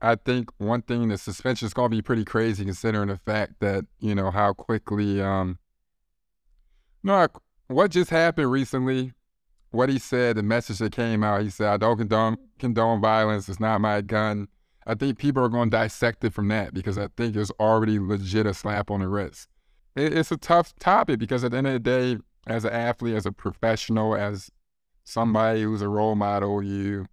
I 0.00 0.16
think 0.16 0.50
one 0.58 0.82
thing 0.82 1.08
the 1.08 1.18
suspension 1.18 1.66
is 1.66 1.74
gonna 1.74 1.88
be 1.90 2.02
pretty 2.02 2.24
crazy 2.24 2.64
considering 2.64 3.08
the 3.08 3.18
fact 3.18 3.54
that 3.60 3.84
you 4.00 4.14
know 4.14 4.30
how 4.30 4.52
quickly 4.52 5.20
um. 5.20 5.58
No, 7.02 7.14
I- 7.14 7.28
what 7.68 7.90
just 7.90 8.10
happened 8.10 8.50
recently? 8.50 9.12
What 9.72 9.88
he 9.88 9.98
said, 9.98 10.36
the 10.36 10.42
message 10.42 10.78
that 10.78 10.92
came 10.92 11.24
out. 11.24 11.42
He 11.42 11.50
said, 11.50 11.68
"I 11.68 11.76
don't 11.76 11.98
condone 11.98 12.36
condone 12.58 13.00
violence. 13.00 13.48
It's 13.48 13.60
not 13.60 13.80
my 13.80 14.00
gun." 14.00 14.48
I 14.86 14.94
think 14.94 15.18
people 15.18 15.44
are 15.44 15.48
going 15.48 15.70
to 15.70 15.76
dissect 15.76 16.24
it 16.24 16.32
from 16.32 16.48
that 16.48 16.74
because 16.74 16.98
I 16.98 17.08
think 17.16 17.36
it's 17.36 17.52
already 17.60 17.98
legit 17.98 18.46
a 18.46 18.54
slap 18.54 18.90
on 18.90 19.00
the 19.00 19.08
wrist. 19.08 19.48
It, 19.94 20.12
it's 20.12 20.32
a 20.32 20.36
tough 20.36 20.74
topic 20.78 21.18
because 21.20 21.44
at 21.44 21.52
the 21.52 21.58
end 21.58 21.68
of 21.68 21.72
the 21.74 21.78
day, 21.78 22.18
as 22.46 22.64
an 22.64 22.72
athlete, 22.72 23.14
as 23.14 23.26
a 23.26 23.32
professional, 23.32 24.16
as 24.16 24.50
somebody 25.04 25.62
who's 25.62 25.82
a 25.82 25.88
role 25.88 26.16
model, 26.16 26.62
you 26.62 27.06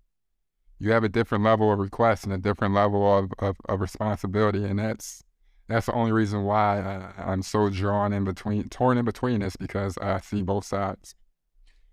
you 0.79 0.91
have 0.91 1.03
a 1.03 1.09
different 1.09 1.43
level 1.43 1.71
of 1.71 1.79
request 1.79 2.23
and 2.23 2.33
a 2.33 2.37
different 2.37 2.73
level 2.73 3.17
of, 3.17 3.31
of, 3.39 3.57
of 3.67 3.81
responsibility, 3.81 4.63
and 4.63 4.79
that's 4.79 5.23
that's 5.67 5.85
the 5.85 5.93
only 5.93 6.11
reason 6.11 6.43
why 6.43 6.79
I, 6.79 7.31
I'm 7.31 7.43
so 7.43 7.69
drawn 7.69 8.11
in 8.11 8.23
between, 8.23 8.69
torn 8.69 8.97
in 8.97 9.05
between 9.05 9.41
this 9.41 9.55
because 9.55 9.97
I 9.99 10.19
see 10.19 10.41
both 10.41 10.65
sides. 10.65 11.13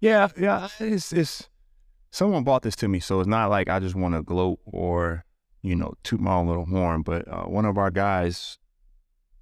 Yeah, 0.00 0.29
yeah, 0.38 0.69
it's 0.79 1.12
it's 1.12 1.49
someone 2.11 2.45
bought 2.45 2.62
this 2.62 2.76
to 2.76 2.88
me, 2.88 3.00
so 3.00 3.21
it's 3.21 3.29
not 3.29 3.50
like 3.50 3.69
I 3.69 3.81
just 3.81 3.95
want 3.95 4.15
to 4.15 4.23
gloat 4.23 4.59
or 4.65 5.25
you 5.62 5.75
know 5.75 5.95
toot 6.03 6.21
my 6.21 6.35
own 6.35 6.47
little 6.47 6.67
horn. 6.67 7.03
But 7.03 7.26
uh, 7.29 7.45
one 7.45 7.65
of 7.65 7.79
our 7.79 7.91
guys 7.91 8.59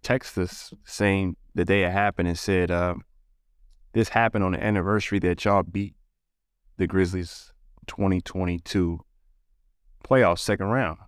texted 0.02 0.38
us 0.38 0.72
saying 0.84 1.36
the 1.54 1.64
day 1.64 1.84
it 1.84 1.92
happened 1.92 2.28
and 2.28 2.38
said, 2.38 2.70
uh, 2.70 2.94
"This 3.92 4.10
happened 4.10 4.44
on 4.44 4.52
the 4.52 4.62
anniversary 4.62 5.18
that 5.20 5.44
y'all 5.44 5.62
beat 5.62 5.94
the 6.76 6.86
Grizzlies 6.86 7.52
2022 7.86 9.00
playoff 10.04 10.38
second 10.38 10.66
round." 10.66 10.98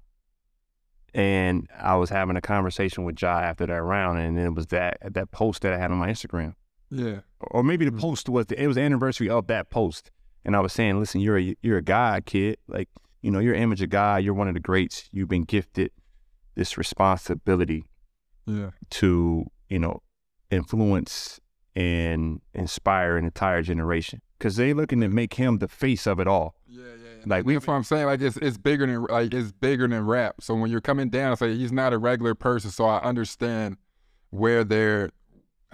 And 1.15 1.67
I 1.75 1.97
was 1.97 2.11
having 2.11 2.37
a 2.37 2.43
conversation 2.43 3.05
with 3.05 3.23
Ja 3.23 3.39
after 3.39 3.65
that 3.67 3.83
round, 3.83 4.19
and 4.19 4.39
it 4.39 4.55
was 4.55 4.67
that 4.69 4.99
that 5.03 5.31
post 5.31 5.63
that 5.63 5.73
I 5.73 5.79
had 5.79 5.93
on 5.93 5.99
my 5.99 6.11
Instagram 6.11 6.55
Yeah, 6.91 7.21
or 7.41 7.63
maybe 7.63 7.85
the 7.85 7.91
Mhm. 7.91 8.01
post 8.01 8.29
was 8.29 8.47
the, 8.47 8.63
it 8.63 8.67
was 8.67 8.77
the 8.77 8.83
anniversary 8.83 9.29
of 9.29 9.47
that 9.49 9.71
post, 9.71 10.11
and 10.45 10.55
I 10.55 10.61
was 10.61 10.73
saying, 10.73 10.99
listen, 10.99 11.21
you're 11.21 11.39
a 11.39 11.57
you're 11.63 11.79
a 11.79 11.83
guy, 11.83 12.21
kid. 12.21 12.59
Like 12.69 12.89
you 13.23 13.31
know, 13.31 13.39
you're 13.41 13.55
an 13.55 13.63
image 13.63 13.83
of 13.83 13.91
God. 13.91 14.23
You're 14.23 14.35
one 14.35 14.47
of 14.49 14.55
the 14.55 14.61
greats. 14.61 15.09
You've 15.13 15.29
been 15.29 15.45
gifted 15.45 15.91
this 16.55 16.79
responsibility 16.79 17.85
yeah, 18.47 18.71
to 18.91 19.47
you 19.69 19.79
know 19.79 20.01
influence 20.51 21.41
and 21.75 22.41
inspire 22.55 23.17
an 23.17 23.25
entire 23.25 23.63
generation 23.63 24.23
because 24.39 24.57
they 24.57 24.73
looking 24.73 25.01
to 25.01 25.09
make 25.09 25.35
him 25.35 25.59
the 25.59 25.69
face 25.69 26.07
of 26.07 26.19
it 26.21 26.27
all. 26.27 26.55
yeah, 26.67 26.85
yeah. 26.85 27.09
Like, 27.27 27.45
Like 27.45 27.55
that's 27.57 27.67
what 27.67 27.75
I'm 27.75 27.83
saying. 27.85 28.07
Like 28.07 28.21
it's 28.21 28.37
it's 28.39 28.57
bigger 28.57 28.87
than 28.87 29.03
like 29.05 29.35
it's 29.35 29.53
bigger 29.53 29.87
than 29.89 30.07
rap. 30.07 30.37
So 30.41 30.55
when 30.55 30.71
you're 30.71 30.81
coming 30.81 31.11
down, 31.11 31.33
it's 31.33 31.41
like 31.41 31.51
he's 31.51 31.73
not 31.73 31.93
a 31.93 31.99
regular 31.99 32.35
person. 32.35 32.71
So 32.71 32.85
I 32.87 33.01
understand 33.03 33.77
where 34.31 34.63
they're. 34.65 35.11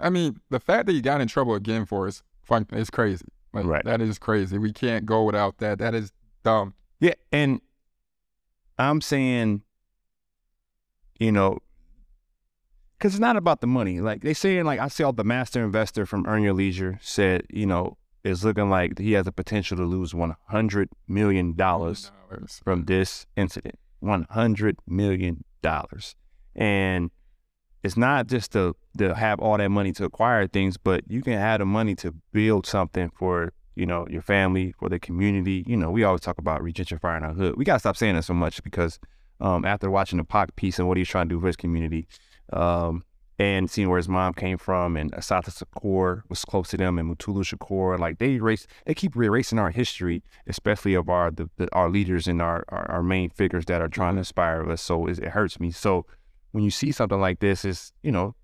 I 0.02 0.10
mean, 0.10 0.40
the 0.50 0.60
fact 0.60 0.86
that 0.86 0.92
he 0.92 1.00
got 1.00 1.20
in 1.20 1.28
trouble 1.28 1.54
again 1.54 1.86
for 1.86 2.06
is 2.08 2.22
fun. 2.42 2.66
It's 2.72 2.90
crazy. 2.90 3.24
Like 3.52 3.64
Right. 3.66 3.84
that 3.84 4.00
is 4.00 4.18
crazy. 4.18 4.58
We 4.58 4.72
can't 4.72 5.06
go 5.06 5.24
without 5.24 5.58
that. 5.58 5.78
That 5.78 5.94
is 5.94 6.12
dumb. 6.42 6.74
Yeah, 7.00 7.14
and 7.30 7.60
I'm 8.78 9.00
saying, 9.00 9.62
you 11.18 11.32
know, 11.32 11.58
because 12.98 13.14
it's 13.14 13.20
not 13.20 13.36
about 13.36 13.60
the 13.60 13.66
money. 13.66 14.00
Like 14.00 14.22
they 14.22 14.34
saying, 14.34 14.64
like 14.64 14.80
I 14.80 14.88
saw 14.88 15.10
the 15.12 15.24
master 15.24 15.62
investor 15.64 16.06
from 16.06 16.24
Earn 16.26 16.42
Your 16.42 16.52
Leisure 16.54 16.98
said, 17.02 17.44
you 17.50 17.66
know, 17.66 17.96
it's 18.24 18.44
looking 18.44 18.70
like 18.70 18.98
he 18.98 19.12
has 19.12 19.24
the 19.24 19.32
potential 19.32 19.76
to 19.76 19.84
lose 19.84 20.14
one 20.14 20.36
hundred 20.46 20.88
million 21.08 21.54
dollars 21.54 22.12
Dollars. 22.30 22.60
from 22.64 22.84
this 22.84 23.26
incident. 23.36 23.78
One 24.00 24.26
hundred 24.30 24.78
million 24.86 25.44
dollars, 25.62 26.14
and 26.56 27.10
it's 27.82 27.96
not 27.96 28.26
just 28.26 28.52
to 28.52 28.76
to 28.98 29.14
have 29.14 29.40
all 29.40 29.58
that 29.58 29.68
money 29.68 29.92
to 29.92 30.04
acquire 30.04 30.46
things, 30.46 30.76
but 30.76 31.02
you 31.08 31.22
can 31.22 31.34
have 31.34 31.60
the 31.60 31.66
money 31.66 31.94
to 31.96 32.12
build 32.32 32.66
something 32.66 33.10
for 33.10 33.52
you 33.74 33.86
know 33.86 34.06
your 34.08 34.22
family, 34.22 34.74
for 34.78 34.88
the 34.88 34.98
community. 34.98 35.64
You 35.66 35.76
know, 35.76 35.90
we 35.90 36.04
always 36.04 36.20
talk 36.20 36.38
about 36.38 36.60
regentrifying 36.62 37.22
our 37.22 37.34
hood. 37.34 37.56
We 37.56 37.64
gotta 37.64 37.80
stop 37.80 37.96
saying 37.96 38.14
that 38.14 38.24
so 38.24 38.34
much 38.34 38.62
because 38.62 38.98
um, 39.40 39.64
after 39.64 39.90
watching 39.90 40.18
the 40.18 40.24
Pac 40.24 40.54
piece 40.56 40.78
and 40.78 40.86
what 40.86 40.96
he's 40.96 41.08
trying 41.08 41.28
to 41.28 41.34
do 41.34 41.40
for 41.40 41.48
his 41.48 41.56
community, 41.56 42.06
um, 42.52 43.02
and 43.38 43.68
seeing 43.68 43.88
where 43.88 43.96
his 43.96 44.08
mom 44.08 44.34
came 44.34 44.58
from, 44.58 44.96
and 44.96 45.12
Assata 45.14 45.50
Shakur 45.50 46.22
was 46.28 46.44
close 46.44 46.68
to 46.68 46.76
them, 46.76 46.98
and 46.98 47.08
Mutulu 47.08 47.42
Shakur, 47.42 47.98
like 47.98 48.18
they 48.18 48.32
erase, 48.32 48.68
they 48.86 48.94
keep 48.94 49.16
erasing 49.16 49.58
our 49.58 49.70
history, 49.70 50.22
especially 50.46 50.94
of 50.94 51.08
our 51.08 51.32
the, 51.32 51.50
the, 51.56 51.68
our 51.74 51.88
leaders 51.90 52.28
and 52.28 52.40
our, 52.40 52.64
our, 52.68 52.88
our 52.88 53.02
main 53.02 53.30
figures 53.30 53.64
that 53.64 53.80
are 53.80 53.88
trying 53.88 54.14
to 54.14 54.18
inspire 54.18 54.70
us. 54.70 54.82
So 54.82 55.06
it, 55.08 55.18
it 55.18 55.30
hurts 55.30 55.58
me. 55.58 55.72
So 55.72 56.06
when 56.52 56.64
you 56.64 56.70
see 56.70 56.92
something 56.92 57.20
like 57.20 57.40
this, 57.40 57.64
is 57.64 57.92
you 58.02 58.12
know 58.12 58.34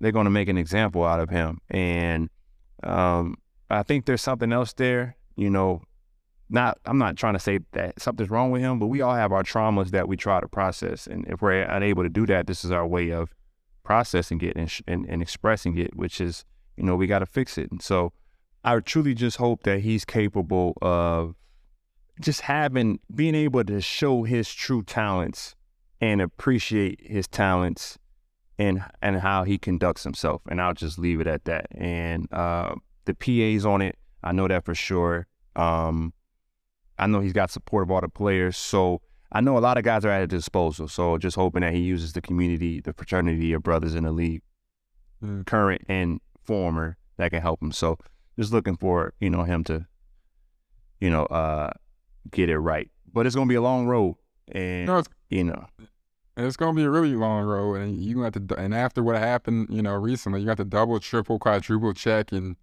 they're 0.00 0.12
going 0.12 0.24
to 0.24 0.30
make 0.30 0.48
an 0.48 0.58
example 0.58 1.04
out 1.04 1.20
of 1.20 1.28
him, 1.28 1.58
and 1.70 2.30
um, 2.82 3.36
I 3.70 3.82
think 3.82 4.06
there's 4.06 4.22
something 4.22 4.52
else 4.52 4.72
there. 4.72 5.16
You 5.36 5.50
know, 5.50 5.82
not 6.48 6.78
I'm 6.86 6.98
not 6.98 7.16
trying 7.16 7.34
to 7.34 7.38
say 7.40 7.60
that 7.72 8.00
something's 8.00 8.30
wrong 8.30 8.50
with 8.50 8.62
him, 8.62 8.78
but 8.78 8.86
we 8.86 9.00
all 9.00 9.14
have 9.14 9.32
our 9.32 9.42
traumas 9.42 9.90
that 9.90 10.08
we 10.08 10.16
try 10.16 10.40
to 10.40 10.48
process, 10.48 11.06
and 11.06 11.26
if 11.28 11.42
we're 11.42 11.62
unable 11.62 12.02
to 12.02 12.08
do 12.08 12.26
that, 12.26 12.46
this 12.46 12.64
is 12.64 12.70
our 12.70 12.86
way 12.86 13.10
of 13.10 13.34
processing 13.84 14.40
it 14.42 14.56
and, 14.56 14.72
and, 14.86 15.06
and 15.06 15.22
expressing 15.22 15.76
it, 15.76 15.94
which 15.96 16.20
is 16.20 16.44
you 16.76 16.84
know 16.84 16.96
we 16.96 17.06
got 17.06 17.20
to 17.20 17.26
fix 17.26 17.58
it. 17.58 17.70
And 17.70 17.82
so 17.82 18.12
I 18.64 18.78
truly 18.78 19.14
just 19.14 19.38
hope 19.38 19.64
that 19.64 19.80
he's 19.80 20.04
capable 20.04 20.74
of 20.80 21.34
just 22.20 22.42
having 22.42 23.00
being 23.14 23.34
able 23.34 23.64
to 23.64 23.80
show 23.80 24.22
his 24.22 24.52
true 24.52 24.82
talents 24.82 25.56
and 26.02 26.20
appreciate 26.20 27.00
his 27.02 27.26
talents 27.28 27.96
and 28.58 28.84
and 29.00 29.20
how 29.20 29.44
he 29.44 29.56
conducts 29.56 30.02
himself. 30.04 30.42
And 30.50 30.60
I'll 30.60 30.74
just 30.74 30.98
leave 30.98 31.20
it 31.20 31.26
at 31.26 31.44
that. 31.46 31.68
And 31.70 32.30
uh, 32.32 32.74
the 33.06 33.14
PA's 33.14 33.64
on 33.64 33.80
it. 33.80 33.96
I 34.22 34.32
know 34.32 34.46
that 34.48 34.64
for 34.64 34.74
sure. 34.74 35.26
Um, 35.56 36.12
I 36.98 37.06
know 37.06 37.20
he's 37.20 37.32
got 37.32 37.50
support 37.50 37.84
of 37.84 37.90
all 37.90 38.00
the 38.00 38.08
players. 38.08 38.56
So 38.56 39.00
I 39.32 39.40
know 39.40 39.56
a 39.56 39.60
lot 39.60 39.78
of 39.78 39.84
guys 39.84 40.04
are 40.04 40.10
at 40.10 40.20
his 40.30 40.40
disposal. 40.42 40.88
So 40.88 41.16
just 41.18 41.36
hoping 41.36 41.62
that 41.62 41.72
he 41.72 41.80
uses 41.80 42.12
the 42.12 42.20
community, 42.20 42.80
the 42.80 42.92
fraternity 42.92 43.52
of 43.54 43.62
brothers 43.62 43.94
in 43.94 44.04
the 44.04 44.12
league, 44.12 44.42
Mm. 45.22 45.46
current 45.46 45.82
and 45.88 46.20
former, 46.42 46.96
that 47.16 47.30
can 47.30 47.40
help 47.40 47.62
him. 47.62 47.70
So 47.70 47.96
just 48.36 48.52
looking 48.52 48.76
for, 48.76 49.14
you 49.20 49.30
know, 49.30 49.44
him 49.44 49.62
to, 49.64 49.86
you 51.00 51.10
know, 51.10 51.26
uh, 51.26 51.70
get 52.32 52.50
it 52.50 52.58
right. 52.58 52.90
But 53.12 53.24
it's 53.26 53.36
gonna 53.36 53.46
be 53.48 53.54
a 53.54 53.62
long 53.62 53.86
road. 53.86 54.16
And 54.50 54.86
No, 54.86 55.02
you 55.30 55.44
know, 55.44 55.64
it's 56.36 56.56
gonna 56.56 56.74
be 56.74 56.84
a 56.84 56.90
really 56.90 57.14
long 57.14 57.44
road, 57.44 57.74
and 57.76 57.96
you 57.96 58.22
have 58.22 58.32
to. 58.32 58.54
And 58.56 58.74
after 58.74 59.02
what 59.02 59.16
happened, 59.16 59.68
you 59.70 59.82
know, 59.82 59.94
recently, 59.94 60.40
you 60.40 60.48
have 60.48 60.56
to 60.58 60.64
double, 60.64 60.98
triple, 61.00 61.38
quadruple 61.38 61.92
check 61.92 62.32
and 62.32 62.56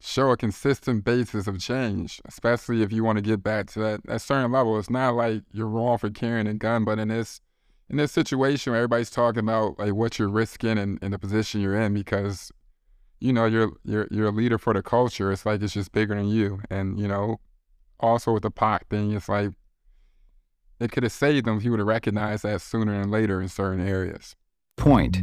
show 0.00 0.30
a 0.30 0.36
consistent 0.36 1.04
basis 1.04 1.46
of 1.46 1.58
change, 1.58 2.20
especially 2.26 2.82
if 2.82 2.92
you 2.92 3.02
want 3.04 3.16
to 3.16 3.22
get 3.22 3.42
back 3.42 3.66
to 3.70 3.78
that, 3.80 4.06
that 4.06 4.20
certain 4.20 4.52
level. 4.52 4.78
It's 4.78 4.90
not 4.90 5.14
like 5.14 5.42
you're 5.52 5.66
wrong 5.66 5.98
for 5.98 6.10
carrying 6.10 6.46
a 6.46 6.54
gun, 6.54 6.84
but 6.84 6.98
in 6.98 7.08
this 7.08 7.40
in 7.88 7.98
this 7.98 8.12
situation 8.12 8.72
where 8.72 8.80
everybody's 8.80 9.10
talking 9.10 9.40
about 9.40 9.78
like 9.78 9.94
what 9.94 10.18
you're 10.18 10.28
risking 10.28 10.78
and, 10.78 10.98
and 11.02 11.12
the 11.12 11.18
position 11.18 11.60
you're 11.60 11.80
in 11.80 11.94
because 11.94 12.50
you 13.20 13.32
know 13.32 13.46
you're 13.46 13.72
you're 13.84 14.08
you're 14.10 14.28
a 14.28 14.32
leader 14.32 14.58
for 14.58 14.74
the 14.74 14.82
culture. 14.82 15.32
It's 15.32 15.46
like 15.46 15.62
it's 15.62 15.74
just 15.74 15.92
bigger 15.92 16.14
than 16.14 16.28
you, 16.28 16.60
and 16.70 16.98
you 16.98 17.08
know, 17.08 17.40
also 18.00 18.32
with 18.32 18.42
the 18.42 18.50
Pac 18.50 18.88
thing, 18.88 19.12
it's 19.12 19.28
like 19.28 19.52
it 20.80 20.92
could 20.92 21.02
have 21.02 21.12
saved 21.12 21.46
them 21.46 21.56
if 21.56 21.62
he 21.62 21.70
would 21.70 21.78
have 21.78 21.88
recognized 21.88 22.42
that 22.42 22.60
sooner 22.60 23.00
than 23.00 23.10
later 23.10 23.40
in 23.40 23.48
certain 23.48 23.86
areas. 23.86 24.34
Point. 24.76 25.22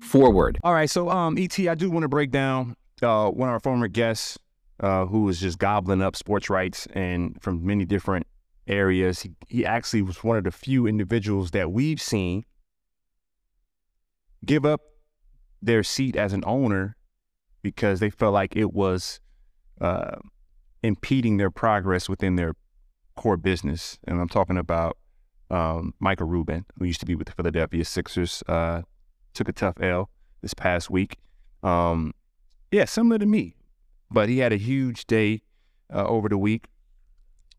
Forward. 0.00 0.58
All 0.64 0.72
right, 0.72 0.90
so 0.90 1.10
um, 1.10 1.36
Et, 1.38 1.58
I 1.60 1.74
do 1.74 1.90
want 1.90 2.02
to 2.02 2.08
break 2.08 2.30
down 2.30 2.74
uh, 3.02 3.28
one 3.28 3.48
of 3.48 3.52
our 3.52 3.60
former 3.60 3.88
guests 3.88 4.38
uh, 4.80 5.06
who 5.06 5.22
was 5.22 5.40
just 5.40 5.58
gobbling 5.58 6.02
up 6.02 6.16
sports 6.16 6.48
rights 6.48 6.86
and 6.94 7.40
from 7.42 7.64
many 7.64 7.84
different 7.84 8.26
areas. 8.66 9.20
He, 9.20 9.32
he 9.48 9.66
actually 9.66 10.02
was 10.02 10.24
one 10.24 10.36
of 10.36 10.44
the 10.44 10.50
few 10.50 10.86
individuals 10.86 11.50
that 11.50 11.70
we've 11.70 12.00
seen 12.00 12.44
give 14.44 14.64
up 14.64 14.80
their 15.60 15.82
seat 15.82 16.16
as 16.16 16.32
an 16.32 16.42
owner 16.46 16.96
because 17.62 18.00
they 18.00 18.08
felt 18.08 18.32
like 18.32 18.56
it 18.56 18.72
was 18.72 19.20
uh, 19.80 20.16
impeding 20.82 21.36
their 21.36 21.50
progress 21.50 22.08
within 22.08 22.36
their 22.36 22.54
core 23.16 23.36
business. 23.36 23.98
And 24.06 24.20
I'm 24.20 24.28
talking 24.28 24.56
about 24.56 24.96
um, 25.50 25.94
Michael 25.98 26.26
Rubin, 26.26 26.64
who 26.78 26.84
used 26.84 27.00
to 27.00 27.06
be 27.06 27.14
with 27.14 27.26
the 27.26 27.32
Philadelphia 27.32 27.84
Sixers, 27.84 28.42
uh, 28.48 28.82
took 29.34 29.48
a 29.48 29.52
tough 29.52 29.80
L 29.80 30.10
this 30.42 30.54
past 30.54 30.90
week. 30.90 31.16
Um, 31.62 32.14
yeah, 32.70 32.84
similar 32.84 33.18
to 33.18 33.26
me, 33.26 33.56
but 34.10 34.28
he 34.28 34.38
had 34.38 34.52
a 34.52 34.56
huge 34.56 35.06
day 35.06 35.42
uh, 35.92 36.06
over 36.06 36.28
the 36.28 36.38
week. 36.38 36.68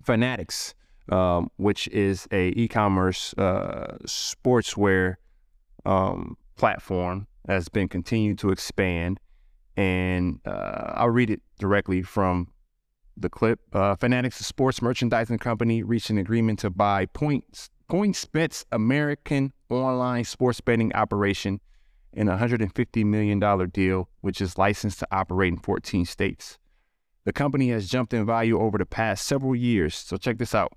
Fanatics, 0.03 0.73
um, 1.09 1.51
which 1.57 1.87
is 1.89 2.27
a 2.31 2.49
e-commerce 2.49 3.33
uh, 3.37 3.97
sportswear 4.05 5.15
um, 5.85 6.37
platform, 6.57 7.27
has 7.47 7.69
been 7.69 7.87
continued 7.87 8.39
to 8.39 8.49
expand, 8.51 9.19
and 9.75 10.39
uh, 10.45 10.93
I'll 10.95 11.09
read 11.09 11.29
it 11.29 11.41
directly 11.59 12.01
from 12.01 12.47
the 13.17 13.29
clip. 13.29 13.59
Uh, 13.73 13.95
Fanatics, 13.95 14.37
sports 14.37 14.81
merchandising 14.81 15.39
company, 15.39 15.83
reached 15.83 16.09
an 16.09 16.17
agreement 16.17 16.59
to 16.59 16.69
buy 16.69 17.05
Points 17.07 17.69
PointsBet's 17.89 18.65
American 18.71 19.51
online 19.69 20.23
sports 20.23 20.61
betting 20.61 20.93
operation 20.95 21.59
in 22.13 22.29
a 22.29 22.37
$150 22.37 23.05
million 23.05 23.69
deal, 23.69 24.09
which 24.21 24.39
is 24.39 24.57
licensed 24.57 24.99
to 24.99 25.07
operate 25.11 25.51
in 25.51 25.59
14 25.59 26.05
states. 26.05 26.57
The 27.25 27.33
company 27.33 27.69
has 27.69 27.89
jumped 27.89 28.13
in 28.13 28.25
value 28.25 28.59
over 28.59 28.77
the 28.77 28.85
past 28.85 29.27
several 29.27 29.55
years. 29.55 29.95
So 29.95 30.17
check 30.17 30.37
this 30.37 30.55
out. 30.55 30.71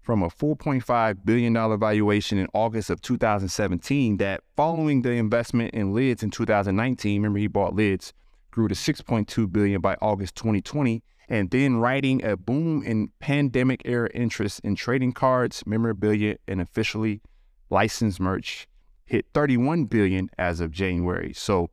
From 0.00 0.22
a 0.22 0.28
$4.5 0.28 1.24
billion 1.24 1.52
valuation 1.78 2.38
in 2.38 2.46
August 2.54 2.88
of 2.88 3.02
2017, 3.02 4.16
that 4.16 4.42
following 4.56 5.02
the 5.02 5.10
investment 5.10 5.74
in 5.74 5.92
Lids 5.92 6.22
in 6.22 6.30
2019, 6.30 7.20
remember 7.20 7.38
he 7.38 7.48
bought 7.48 7.74
Lids, 7.74 8.12
grew 8.50 8.66
to 8.66 8.74
6.2 8.74 9.52
billion 9.52 9.80
by 9.80 9.96
August 10.00 10.36
2020, 10.36 11.02
and 11.30 11.50
then 11.50 11.76
writing 11.76 12.24
a 12.24 12.36
boom 12.36 12.82
in 12.82 13.08
pandemic 13.20 13.82
era 13.84 14.10
interest 14.12 14.60
in 14.64 14.74
trading 14.74 15.12
cards, 15.12 15.62
memorabilia, 15.64 16.36
and 16.48 16.60
officially 16.60 17.22
licensed 17.70 18.18
merch 18.18 18.66
hit 19.06 19.26
31 19.32 19.84
billion 19.84 20.28
as 20.38 20.60
of 20.60 20.72
January. 20.72 21.32
So 21.32 21.70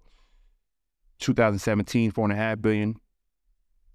2017, 1.20 2.12
four 2.12 2.26
and 2.26 2.34
a 2.34 2.36
half 2.36 2.62
billion. 2.62 2.96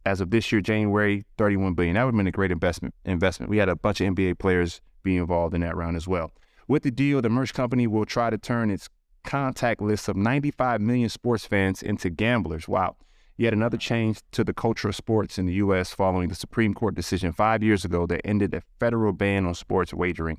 As 0.04 0.20
of 0.20 0.30
this 0.30 0.50
year, 0.50 0.60
January, 0.60 1.24
31 1.38 1.74
billion. 1.74 1.94
That 1.94 2.02
would 2.04 2.14
have 2.14 2.18
been 2.18 2.26
a 2.26 2.32
great 2.32 2.50
investment. 2.50 2.92
Investment. 3.04 3.48
We 3.48 3.58
had 3.58 3.68
a 3.68 3.76
bunch 3.76 4.00
of 4.00 4.12
NBA 4.12 4.40
players 4.40 4.80
be 5.04 5.16
involved 5.16 5.54
in 5.54 5.60
that 5.60 5.76
round 5.76 5.96
as 5.96 6.08
well. 6.08 6.32
With 6.66 6.82
the 6.82 6.90
deal, 6.90 7.22
the 7.22 7.28
merch 7.28 7.54
company 7.54 7.86
will 7.86 8.04
try 8.04 8.30
to 8.30 8.38
turn 8.38 8.70
its 8.70 8.88
contact 9.22 9.80
list 9.80 10.08
of 10.08 10.16
95 10.16 10.80
million 10.80 11.08
sports 11.08 11.46
fans 11.46 11.82
into 11.82 12.10
gamblers. 12.10 12.66
Wow. 12.66 12.96
Yet 13.42 13.52
another 13.52 13.76
change 13.76 14.20
to 14.30 14.44
the 14.44 14.54
culture 14.54 14.88
of 14.88 14.94
sports 14.94 15.36
in 15.36 15.46
the 15.46 15.54
U.S. 15.54 15.92
following 15.92 16.28
the 16.28 16.34
Supreme 16.36 16.74
Court 16.74 16.94
decision 16.94 17.32
five 17.32 17.60
years 17.60 17.84
ago 17.84 18.06
that 18.06 18.24
ended 18.24 18.54
a 18.54 18.62
federal 18.78 19.12
ban 19.12 19.46
on 19.46 19.54
sports 19.54 19.92
wagering. 19.92 20.38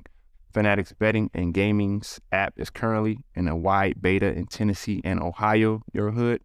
Fanatics 0.54 0.94
Betting 0.98 1.28
and 1.34 1.52
Gaming's 1.52 2.18
app 2.32 2.54
is 2.56 2.70
currently 2.70 3.18
in 3.34 3.46
a 3.46 3.54
wide 3.54 4.00
beta 4.00 4.32
in 4.32 4.46
Tennessee 4.46 5.02
and 5.04 5.20
Ohio, 5.20 5.82
your 5.92 6.12
hood. 6.12 6.40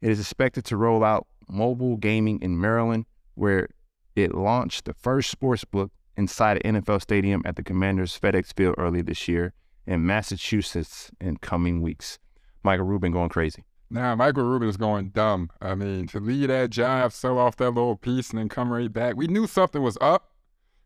It 0.00 0.10
is 0.10 0.18
expected 0.18 0.64
to 0.64 0.78
roll 0.78 1.04
out 1.04 1.26
mobile 1.46 1.98
gaming 1.98 2.40
in 2.40 2.58
Maryland, 2.58 3.04
where 3.34 3.68
it 4.16 4.34
launched 4.34 4.86
the 4.86 4.94
first 4.94 5.28
sports 5.28 5.66
book 5.66 5.92
inside 6.16 6.62
an 6.64 6.76
NFL 6.82 7.02
stadium 7.02 7.42
at 7.44 7.56
the 7.56 7.62
Commanders 7.62 8.18
FedEx 8.18 8.56
Field 8.56 8.76
early 8.78 9.02
this 9.02 9.28
year, 9.28 9.52
and 9.86 10.06
Massachusetts 10.06 11.10
in 11.20 11.36
coming 11.36 11.82
weeks. 11.82 12.18
Michael 12.62 12.86
Rubin 12.86 13.12
going 13.12 13.28
crazy. 13.28 13.66
Now, 13.90 14.14
Michael 14.14 14.44
Rubin 14.44 14.68
is 14.68 14.76
going 14.76 15.10
dumb. 15.10 15.50
I 15.62 15.74
mean, 15.74 16.06
to 16.08 16.20
leave 16.20 16.48
that 16.48 16.70
job, 16.70 17.12
sell 17.12 17.38
off 17.38 17.56
that 17.56 17.70
little 17.70 17.96
piece, 17.96 18.30
and 18.30 18.38
then 18.38 18.48
come 18.50 18.70
right 18.70 18.92
back. 18.92 19.16
We 19.16 19.26
knew 19.28 19.46
something 19.46 19.80
was 19.82 19.96
up 20.00 20.30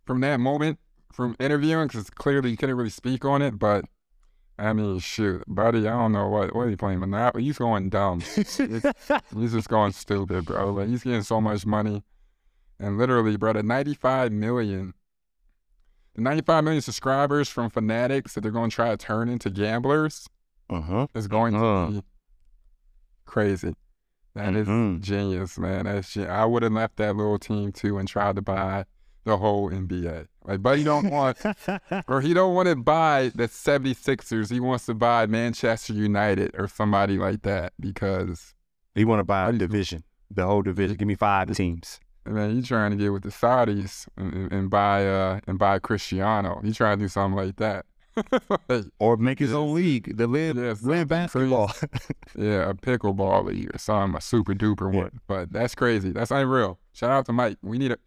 from 0.06 0.20
that 0.20 0.38
moment 0.38 0.78
from 1.12 1.34
interviewing 1.40 1.88
because 1.88 2.08
clearly 2.10 2.50
he 2.50 2.56
couldn't 2.56 2.76
really 2.76 2.90
speak 2.90 3.24
on 3.24 3.42
it. 3.42 3.58
But 3.58 3.86
I 4.58 4.72
mean, 4.72 5.00
shoot, 5.00 5.42
buddy, 5.48 5.80
I 5.88 5.90
don't 5.90 6.12
know 6.12 6.28
what 6.28 6.54
what 6.54 6.68
he 6.68 6.76
playing 6.76 7.00
Monopoly. 7.00 7.42
He's 7.44 7.58
going 7.58 7.88
dumb. 7.90 8.20
he's 8.36 8.52
just 9.52 9.68
going 9.68 9.92
stupid, 9.92 10.44
bro. 10.44 10.72
Like 10.72 10.88
he's 10.88 11.02
getting 11.02 11.22
so 11.22 11.40
much 11.40 11.66
money, 11.66 12.04
and 12.78 12.98
literally, 12.98 13.36
bro, 13.36 13.54
the 13.54 13.64
95 13.64 14.30
million, 14.30 14.94
the 16.14 16.22
95 16.22 16.62
million 16.62 16.82
subscribers 16.82 17.48
from 17.48 17.68
Fanatics 17.68 18.34
that 18.34 18.42
they're 18.42 18.52
going 18.52 18.70
to 18.70 18.74
try 18.76 18.90
to 18.90 18.96
turn 18.96 19.28
into 19.28 19.50
gamblers 19.50 20.28
Uh 20.70 20.80
huh. 20.82 21.06
is 21.16 21.26
going 21.26 21.54
to 21.54 21.90
be 21.94 22.02
crazy. 23.32 23.74
That 24.34 24.54
is 24.54 24.68
Mhm. 24.68 25.00
genius, 25.00 25.58
man. 25.58 25.84
That's 25.86 26.12
gen- 26.12 26.30
I 26.30 26.44
would 26.44 26.62
have 26.62 26.72
left 26.72 26.96
that 26.96 27.16
little 27.16 27.38
team 27.38 27.72
too 27.72 27.98
and 27.98 28.06
tried 28.06 28.36
to 28.36 28.42
buy 28.42 28.84
the 29.24 29.36
whole 29.38 29.70
NBA. 29.70 30.26
Like, 30.44 30.62
but 30.62 30.78
he 30.78 30.84
don't 30.84 31.10
want, 31.10 31.38
or 32.08 32.20
he 32.20 32.34
don't 32.34 32.54
want 32.54 32.68
to 32.68 32.76
buy 32.76 33.30
the 33.34 33.48
76ers. 33.48 34.50
He 34.50 34.60
wants 34.60 34.86
to 34.86 34.94
buy 34.94 35.26
Manchester 35.26 35.92
United 35.92 36.50
or 36.58 36.66
somebody 36.68 37.16
like 37.18 37.42
that 37.42 37.72
because, 37.80 38.54
You 38.94 39.06
want 39.06 39.20
to 39.20 39.24
buy 39.24 39.48
a 39.48 39.52
division, 39.52 40.04
the 40.30 40.44
whole 40.46 40.62
division. 40.62 40.96
Give 40.96 41.08
me 41.08 41.14
five 41.14 41.50
teams. 41.56 42.00
man, 42.26 42.54
you 42.56 42.62
trying 42.62 42.90
to 42.92 42.96
get 42.96 43.12
with 43.12 43.22
the 43.24 43.30
Saudis 43.30 44.06
and, 44.16 44.32
and- 44.34 44.52
and 44.52 44.70
buy 44.70 45.06
uh 45.06 45.40
and 45.46 45.58
buy 45.58 45.78
Cristiano. 45.78 46.60
You 46.64 46.72
trying 46.72 46.98
to 46.98 47.04
do 47.04 47.08
something 47.08 47.36
like 47.36 47.56
that. 47.56 47.84
Or 48.98 49.16
make 49.16 49.38
his 49.38 49.52
own 49.52 49.74
league, 49.74 50.16
the 50.16 50.26
live, 50.26 50.56
Yes, 50.56 50.82
live 50.82 51.08
basketball. 51.08 51.72
yeah, 52.36 52.68
a 52.70 52.74
pickleball 52.74 53.44
league 53.46 53.74
or 53.74 53.78
something, 53.78 54.16
a 54.16 54.20
super 54.20 54.54
duper 54.54 54.92
Yeah. 54.92 55.00
one. 55.00 55.20
But 55.26 55.52
that's 55.52 55.74
crazy. 55.74 56.10
That's 56.12 56.30
unreal. 56.30 56.78
Shout 56.92 57.10
out 57.10 57.26
to 57.26 57.32
Mike. 57.32 57.58
We 57.62 57.78
need 57.78 57.88
to, 57.88 57.98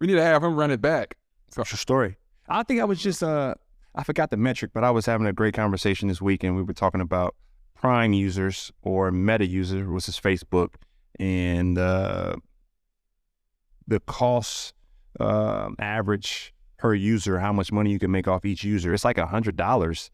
we 0.00 0.06
need 0.06 0.14
to 0.14 0.22
have 0.22 0.42
him 0.42 0.56
run 0.56 0.70
it 0.70 0.80
back. 0.80 1.16
So 1.50 1.62
True 1.62 1.76
story. 1.78 2.16
I 2.48 2.62
think 2.64 2.80
I 2.80 2.84
was 2.84 3.00
just 3.00 3.22
uh 3.22 3.54
I 3.94 4.04
forgot 4.04 4.30
the 4.30 4.36
metric, 4.38 4.70
but 4.74 4.84
I 4.84 4.90
was 4.90 5.06
having 5.06 5.26
a 5.26 5.32
great 5.32 5.54
conversation 5.54 6.08
this 6.08 6.20
week 6.22 6.42
and 6.44 6.56
we 6.56 6.62
were 6.62 6.72
talking 6.72 7.00
about 7.02 7.34
prime 7.74 8.12
users 8.12 8.72
or 8.82 9.10
meta 9.10 9.46
user, 9.46 9.90
which 9.90 10.08
is 10.08 10.18
Facebook, 10.18 10.70
and 11.20 11.78
uh 11.78 12.36
the 13.86 14.00
cost 14.00 14.74
um 15.20 15.76
average 15.78 16.54
per 16.82 16.94
user, 16.94 17.38
how 17.38 17.52
much 17.52 17.70
money 17.70 17.92
you 17.92 17.98
can 18.00 18.10
make 18.10 18.26
off 18.26 18.44
each 18.44 18.64
user. 18.64 18.92
It's 18.92 19.04
like 19.04 19.18
a 19.18 19.26
hundred 19.26 19.56
dollars 19.56 20.10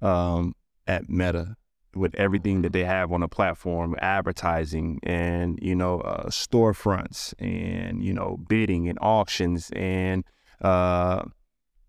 um 0.00 0.54
at 0.86 1.08
Meta 1.08 1.56
with 1.94 2.14
everything 2.14 2.62
that 2.62 2.72
they 2.72 2.84
have 2.84 3.12
on 3.12 3.20
the 3.20 3.28
platform, 3.28 3.94
advertising 4.00 4.98
and 5.02 5.58
you 5.60 5.74
know 5.74 6.00
uh, 6.00 6.28
storefronts 6.28 7.34
and 7.38 8.02
you 8.02 8.14
know 8.14 8.38
bidding 8.48 8.88
and 8.88 8.98
auctions 9.02 9.70
and 9.76 10.24
uh, 10.62 11.22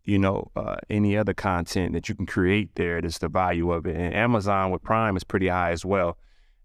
you 0.03 0.19
know 0.19 0.51
uh, 0.57 0.75
any 0.89 1.17
other 1.17 1.33
content 1.33 1.93
that 1.93 2.09
you 2.09 2.15
can 2.15 2.25
create 2.25 2.75
there. 2.75 2.99
That's 2.99 3.19
the 3.19 3.29
value 3.29 3.71
of 3.71 3.85
it. 3.85 3.95
And 3.95 4.13
Amazon 4.13 4.71
with 4.71 4.83
Prime 4.83 5.15
is 5.15 5.23
pretty 5.23 5.47
high 5.47 5.71
as 5.71 5.85
well. 5.85 6.17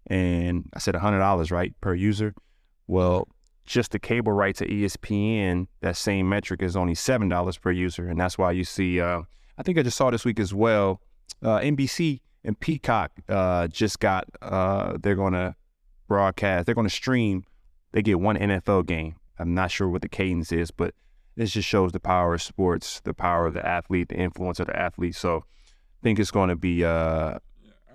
And 0.07 0.69
I 0.73 0.79
said 0.79 0.95
hundred 0.95 1.19
dollars 1.19 1.49
right 1.49 1.73
per 1.79 1.95
user. 1.95 2.33
Well, 2.87 3.29
just 3.65 3.91
the 3.91 3.99
cable 3.99 4.31
rights 4.31 4.59
to 4.59 4.67
ESPN, 4.67 5.67
that 5.81 5.95
same 5.95 6.27
metric 6.27 6.61
is 6.61 6.75
only 6.75 6.95
seven 6.95 7.29
dollars 7.29 7.57
per 7.57 7.71
user, 7.71 8.07
and 8.07 8.19
that's 8.19 8.37
why 8.37 8.51
you 8.51 8.63
see. 8.63 8.99
Uh, 8.99 9.21
I 9.57 9.63
think 9.63 9.77
I 9.77 9.83
just 9.83 9.97
saw 9.97 10.09
this 10.09 10.25
week 10.25 10.39
as 10.39 10.53
well. 10.53 11.01
Uh, 11.41 11.59
NBC 11.59 12.21
and 12.43 12.59
Peacock 12.59 13.11
uh, 13.29 13.67
just 13.67 13.99
got. 13.99 14.27
Uh, 14.41 14.97
they're 15.01 15.15
going 15.15 15.33
to 15.33 15.55
broadcast. 16.07 16.65
They're 16.65 16.75
going 16.75 16.87
to 16.87 16.93
stream. 16.93 17.45
They 17.91 18.01
get 18.01 18.19
one 18.19 18.37
NFL 18.37 18.87
game. 18.87 19.15
I'm 19.39 19.53
not 19.53 19.71
sure 19.71 19.87
what 19.89 20.01
the 20.01 20.09
cadence 20.09 20.51
is, 20.51 20.71
but 20.71 20.93
this 21.35 21.51
just 21.51 21.67
shows 21.67 21.91
the 21.91 21.99
power 21.99 22.33
of 22.33 22.41
sports, 22.41 23.01
the 23.01 23.13
power 23.13 23.47
of 23.47 23.53
the 23.53 23.65
athlete, 23.65 24.09
the 24.09 24.15
influence 24.15 24.59
of 24.59 24.67
the 24.67 24.77
athlete. 24.77 25.15
So, 25.15 25.37
I 25.37 26.03
think 26.03 26.19
it's 26.19 26.31
going 26.31 26.49
to 26.49 26.55
be. 26.55 26.83
Uh, 26.83 27.39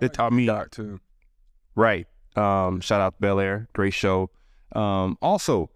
it 0.01 0.15
taught 0.15 0.33
me 0.33 0.49
too. 0.71 1.01
Right. 1.75 2.07
Um, 2.37 2.81
shout 2.81 3.01
out 3.01 3.15
to 3.15 3.21
Bel 3.21 3.41
Air. 3.41 3.69
Great 3.73 3.95
show. 3.95 4.31
Um, 4.73 5.17
also, 5.23 5.71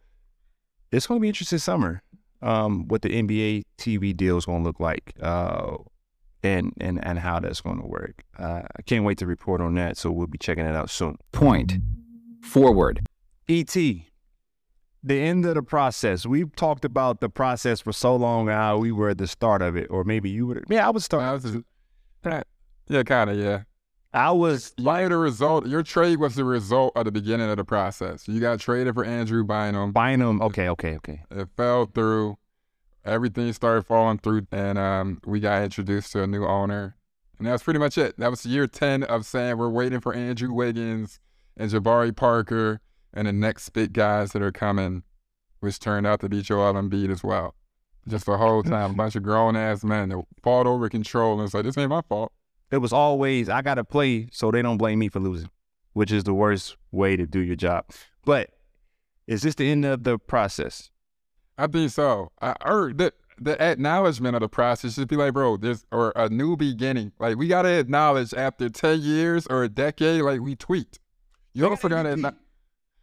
it's 0.90 1.06
going 1.06 1.18
to 1.18 1.22
be 1.22 1.28
interesting 1.28 1.58
summer. 1.58 2.02
Um, 2.40 2.88
what 2.88 3.02
the 3.02 3.08
NBA 3.08 3.62
TV 3.78 4.16
deal 4.16 4.36
is 4.36 4.46
going 4.46 4.62
to 4.62 4.64
look 4.64 4.80
like, 4.80 5.14
uh, 5.22 5.76
and 6.42 6.72
and 6.80 7.04
and 7.04 7.20
how 7.20 7.38
that's 7.38 7.60
going 7.60 7.80
to 7.80 7.86
work. 7.86 8.24
Uh, 8.36 8.62
I 8.76 8.82
can't 8.82 9.04
wait 9.04 9.18
to 9.18 9.26
report 9.26 9.60
on 9.60 9.74
that. 9.76 9.96
So 9.96 10.10
we'll 10.10 10.26
be 10.26 10.38
checking 10.38 10.66
it 10.66 10.74
out 10.74 10.90
soon. 10.90 11.16
Point. 11.30 11.74
Forward. 12.42 13.06
ET, 13.48 13.76
the 15.04 15.20
end 15.20 15.44
of 15.46 15.54
the 15.54 15.62
process. 15.62 16.26
We've 16.26 16.54
talked 16.56 16.84
about 16.84 17.20
the 17.20 17.28
process 17.28 17.80
for 17.80 17.92
so 17.92 18.16
long. 18.16 18.48
How 18.48 18.78
we 18.78 18.90
were 18.90 19.10
at 19.10 19.18
the 19.18 19.28
start 19.28 19.62
of 19.62 19.76
it, 19.76 19.88
or 19.88 20.02
maybe 20.02 20.30
you 20.30 20.46
were. 20.46 20.62
Yeah, 20.68 20.86
I 20.86 20.90
was 20.90 21.04
start. 21.04 21.22
I 22.24 22.42
yeah, 22.88 23.02
kind 23.04 23.30
of, 23.30 23.38
yeah. 23.38 23.62
I 24.14 24.30
was. 24.32 24.74
Like 24.78 25.08
the 25.08 25.16
result, 25.16 25.66
your 25.66 25.82
trade 25.82 26.18
was 26.18 26.34
the 26.34 26.44
result 26.44 26.92
of 26.96 27.04
the 27.04 27.12
beginning 27.12 27.48
of 27.48 27.56
the 27.56 27.64
process. 27.64 28.28
You 28.28 28.40
got 28.40 28.60
traded 28.60 28.94
for 28.94 29.04
Andrew 29.04 29.44
Bynum. 29.44 29.92
Buying 29.92 30.20
them. 30.20 30.42
Okay, 30.42 30.68
okay, 30.68 30.96
okay. 30.96 31.22
It 31.30 31.48
fell 31.56 31.86
through. 31.86 32.36
Everything 33.04 33.52
started 33.52 33.82
falling 33.82 34.18
through, 34.18 34.46
and 34.52 34.78
um, 34.78 35.20
we 35.24 35.40
got 35.40 35.62
introduced 35.62 36.12
to 36.12 36.22
a 36.22 36.26
new 36.26 36.46
owner. 36.46 36.96
And 37.38 37.48
that's 37.48 37.64
pretty 37.64 37.80
much 37.80 37.98
it. 37.98 38.16
That 38.18 38.30
was 38.30 38.46
year 38.46 38.68
10 38.68 39.02
of 39.02 39.26
saying 39.26 39.58
we're 39.58 39.68
waiting 39.68 39.98
for 39.98 40.14
Andrew 40.14 40.52
Wiggins 40.52 41.18
and 41.56 41.68
Jabari 41.68 42.14
Parker 42.14 42.80
and 43.12 43.26
the 43.26 43.32
next 43.32 43.70
big 43.70 43.92
guys 43.92 44.30
that 44.32 44.42
are 44.42 44.52
coming, 44.52 45.02
which 45.58 45.80
turned 45.80 46.06
out 46.06 46.20
to 46.20 46.28
be 46.28 46.40
Joel 46.40 46.74
Embiid 46.74 47.10
as 47.10 47.24
well. 47.24 47.56
Just 48.06 48.26
the 48.26 48.36
whole 48.36 48.62
time, 48.62 48.92
a 48.92 48.94
bunch 48.94 49.16
of 49.16 49.24
grown 49.24 49.56
ass 49.56 49.82
men 49.82 50.10
that 50.10 50.24
fought 50.42 50.68
over 50.68 50.88
control 50.88 51.34
and 51.34 51.42
it's 51.42 51.54
like, 51.54 51.64
this 51.64 51.76
ain't 51.76 51.90
my 51.90 52.02
fault. 52.02 52.32
It 52.72 52.78
was 52.78 52.92
always 52.92 53.48
I 53.48 53.62
gotta 53.62 53.84
play 53.84 54.28
so 54.32 54.50
they 54.50 54.62
don't 54.62 54.78
blame 54.78 54.98
me 54.98 55.08
for 55.08 55.20
losing, 55.20 55.50
which 55.92 56.10
is 56.10 56.24
the 56.24 56.34
worst 56.34 56.76
way 56.90 57.16
to 57.16 57.26
do 57.26 57.38
your 57.38 57.54
job. 57.54 57.84
But 58.24 58.50
is 59.26 59.42
this 59.42 59.54
the 59.54 59.70
end 59.70 59.84
of 59.84 60.02
the 60.02 60.18
process? 60.18 60.90
I 61.58 61.66
think 61.66 61.90
so. 61.90 62.32
I 62.40 62.56
heard 62.62 62.98
that 62.98 63.14
the 63.38 63.60
acknowledgement 63.60 64.34
of 64.34 64.40
the 64.40 64.48
process 64.48 64.94
should 64.94 65.08
be 65.08 65.16
like, 65.16 65.34
bro, 65.34 65.58
there's 65.58 65.84
or 65.92 66.12
a 66.16 66.28
new 66.28 66.56
beginning. 66.56 67.12
Like 67.20 67.36
we 67.36 67.46
gotta 67.46 67.78
acknowledge 67.78 68.32
after 68.34 68.70
ten 68.70 69.02
years 69.02 69.46
or 69.48 69.64
a 69.64 69.68
decade, 69.68 70.22
like 70.22 70.40
we 70.40 70.56
tweaked. 70.56 70.98
You 71.52 71.68
also 71.68 71.88
gotta 71.88 72.16
acknow- 72.16 72.36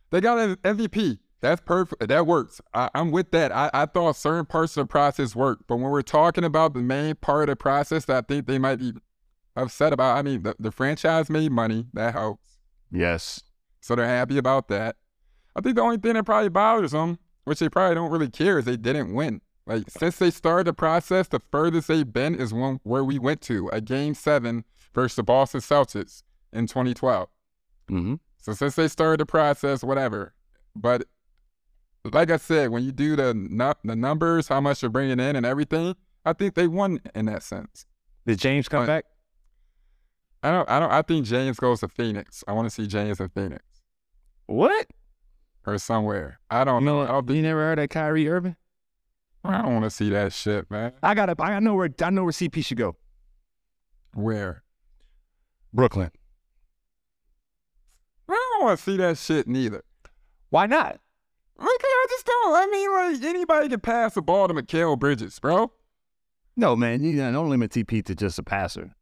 they 0.09 0.19
got 0.19 0.39
an 0.39 0.55
MVP. 0.57 1.19
That's 1.41 1.61
perfect. 1.61 2.07
That 2.09 2.27
works. 2.27 2.59
I, 2.73 2.89
I'm 2.93 3.11
with 3.11 3.31
that. 3.31 3.51
I, 3.53 3.69
I 3.73 3.85
thought 3.85 4.15
certain 4.15 4.45
parts 4.45 4.75
of 4.75 4.87
the 4.87 4.91
process 4.91 5.35
worked, 5.35 5.67
but 5.67 5.77
when 5.77 5.89
we're 5.89 6.01
talking 6.01 6.43
about 6.43 6.73
the 6.73 6.81
main 6.81 7.15
part 7.15 7.49
of 7.49 7.53
the 7.53 7.55
process 7.55 8.05
that 8.05 8.17
I 8.17 8.21
think 8.21 8.45
they 8.45 8.57
might 8.57 8.77
be 8.77 8.93
upset 9.61 9.93
about, 9.93 10.17
I 10.17 10.21
mean, 10.21 10.43
the, 10.43 10.55
the 10.59 10.71
franchise 10.71 11.29
made 11.29 11.51
money. 11.51 11.85
That 11.93 12.13
helps. 12.13 12.57
Yes. 12.91 13.41
So 13.81 13.95
they're 13.95 14.05
happy 14.05 14.37
about 14.37 14.67
that. 14.69 14.95
I 15.55 15.61
think 15.61 15.75
the 15.75 15.81
only 15.81 15.97
thing 15.97 16.13
that 16.13 16.25
probably 16.25 16.49
bothers 16.49 16.91
them, 16.91 17.17
which 17.45 17.59
they 17.59 17.69
probably 17.69 17.95
don't 17.95 18.11
really 18.11 18.29
care, 18.29 18.59
is 18.59 18.65
they 18.65 18.77
didn't 18.77 19.13
win. 19.13 19.41
Like 19.65 19.89
since 19.89 20.17
they 20.17 20.31
started 20.31 20.65
the 20.67 20.73
process, 20.73 21.27
the 21.27 21.41
furthest 21.51 21.87
they've 21.87 22.11
been 22.11 22.35
is 22.35 22.53
one 22.53 22.79
where 22.83 23.03
we 23.03 23.19
went 23.19 23.41
to 23.41 23.69
a 23.71 23.81
game 23.81 24.15
seven 24.15 24.63
versus 24.95 25.15
the 25.17 25.23
Boston 25.23 25.61
Celtics 25.61 26.23
in 26.51 26.65
2012. 26.67 27.29
Mm-hmm. 27.91 28.15
So 28.41 28.53
since 28.53 28.75
they 28.75 28.87
started 28.87 29.19
the 29.19 29.25
process, 29.25 29.83
whatever. 29.83 30.33
But 30.75 31.05
like 32.11 32.31
I 32.31 32.37
said, 32.37 32.69
when 32.71 32.83
you 32.83 32.91
do 32.91 33.15
the 33.15 33.33
nu- 33.33 33.73
the 33.83 33.95
numbers, 33.95 34.47
how 34.47 34.61
much 34.61 34.81
they're 34.81 34.89
bringing 34.89 35.19
in 35.19 35.35
and 35.35 35.45
everything, 35.45 35.95
I 36.25 36.33
think 36.33 36.55
they 36.55 36.67
won 36.67 36.99
in 37.13 37.25
that 37.25 37.43
sense. 37.43 37.85
Did 38.25 38.39
James 38.39 38.67
come 38.69 38.83
But- 38.83 38.87
back? 38.87 39.05
I 40.41 40.51
don't. 40.51 40.69
I 40.69 40.79
don't. 40.79 40.91
I 40.91 41.01
think 41.01 41.25
James 41.25 41.57
goes 41.59 41.81
to 41.81 41.87
Phoenix. 41.87 42.43
I 42.47 42.53
want 42.53 42.65
to 42.67 42.69
see 42.73 42.87
James 42.87 43.19
in 43.19 43.29
Phoenix 43.29 43.63
What? 44.45 44.87
or 45.67 45.77
somewhere. 45.77 46.39
I 46.49 46.63
don't 46.63 46.85
know. 46.85 47.01
I 47.01 47.07
don't 47.07 47.27
think. 47.27 47.37
You 47.37 47.43
never 47.43 47.59
heard 47.59 47.79
of 47.79 47.89
Kyrie 47.89 48.29
Irving? 48.29 48.55
I 49.43 49.61
don't 49.61 49.73
want 49.73 49.83
to 49.85 49.89
see 49.89 50.09
that 50.11 50.33
shit, 50.33 50.69
man. 50.71 50.93
I 51.03 51.13
gotta. 51.13 51.35
I 51.41 51.59
know 51.59 51.75
where. 51.75 51.89
I 52.01 52.09
know 52.09 52.23
where 52.23 52.31
CP 52.31 52.65
should 52.65 52.77
go. 52.77 52.95
Where? 54.13 54.63
Brooklyn. 55.73 56.11
I 58.27 58.33
don't 58.57 58.65
want 58.65 58.77
to 58.79 58.83
see 58.83 58.97
that 58.97 59.17
shit 59.17 59.47
neither. 59.47 59.83
Why 60.49 60.65
not? 60.65 60.99
Okay, 61.59 61.67
I 61.67 62.05
just 62.09 62.25
don't. 62.25 62.55
I 62.55 62.67
mean, 62.71 62.91
like 62.91 63.23
anybody 63.23 63.69
can 63.69 63.79
pass 63.81 64.13
the 64.13 64.21
ball 64.21 64.47
to 64.47 64.53
Mikal 64.53 64.97
Bridges, 64.97 65.39
bro. 65.39 65.71
No, 66.55 66.75
man. 66.75 67.03
You 67.03 67.13
know, 67.13 67.31
don't 67.31 67.49
limit 67.49 67.71
TP 67.71 68.03
to 68.05 68.15
just 68.15 68.39
a 68.39 68.43
passer. 68.43 68.95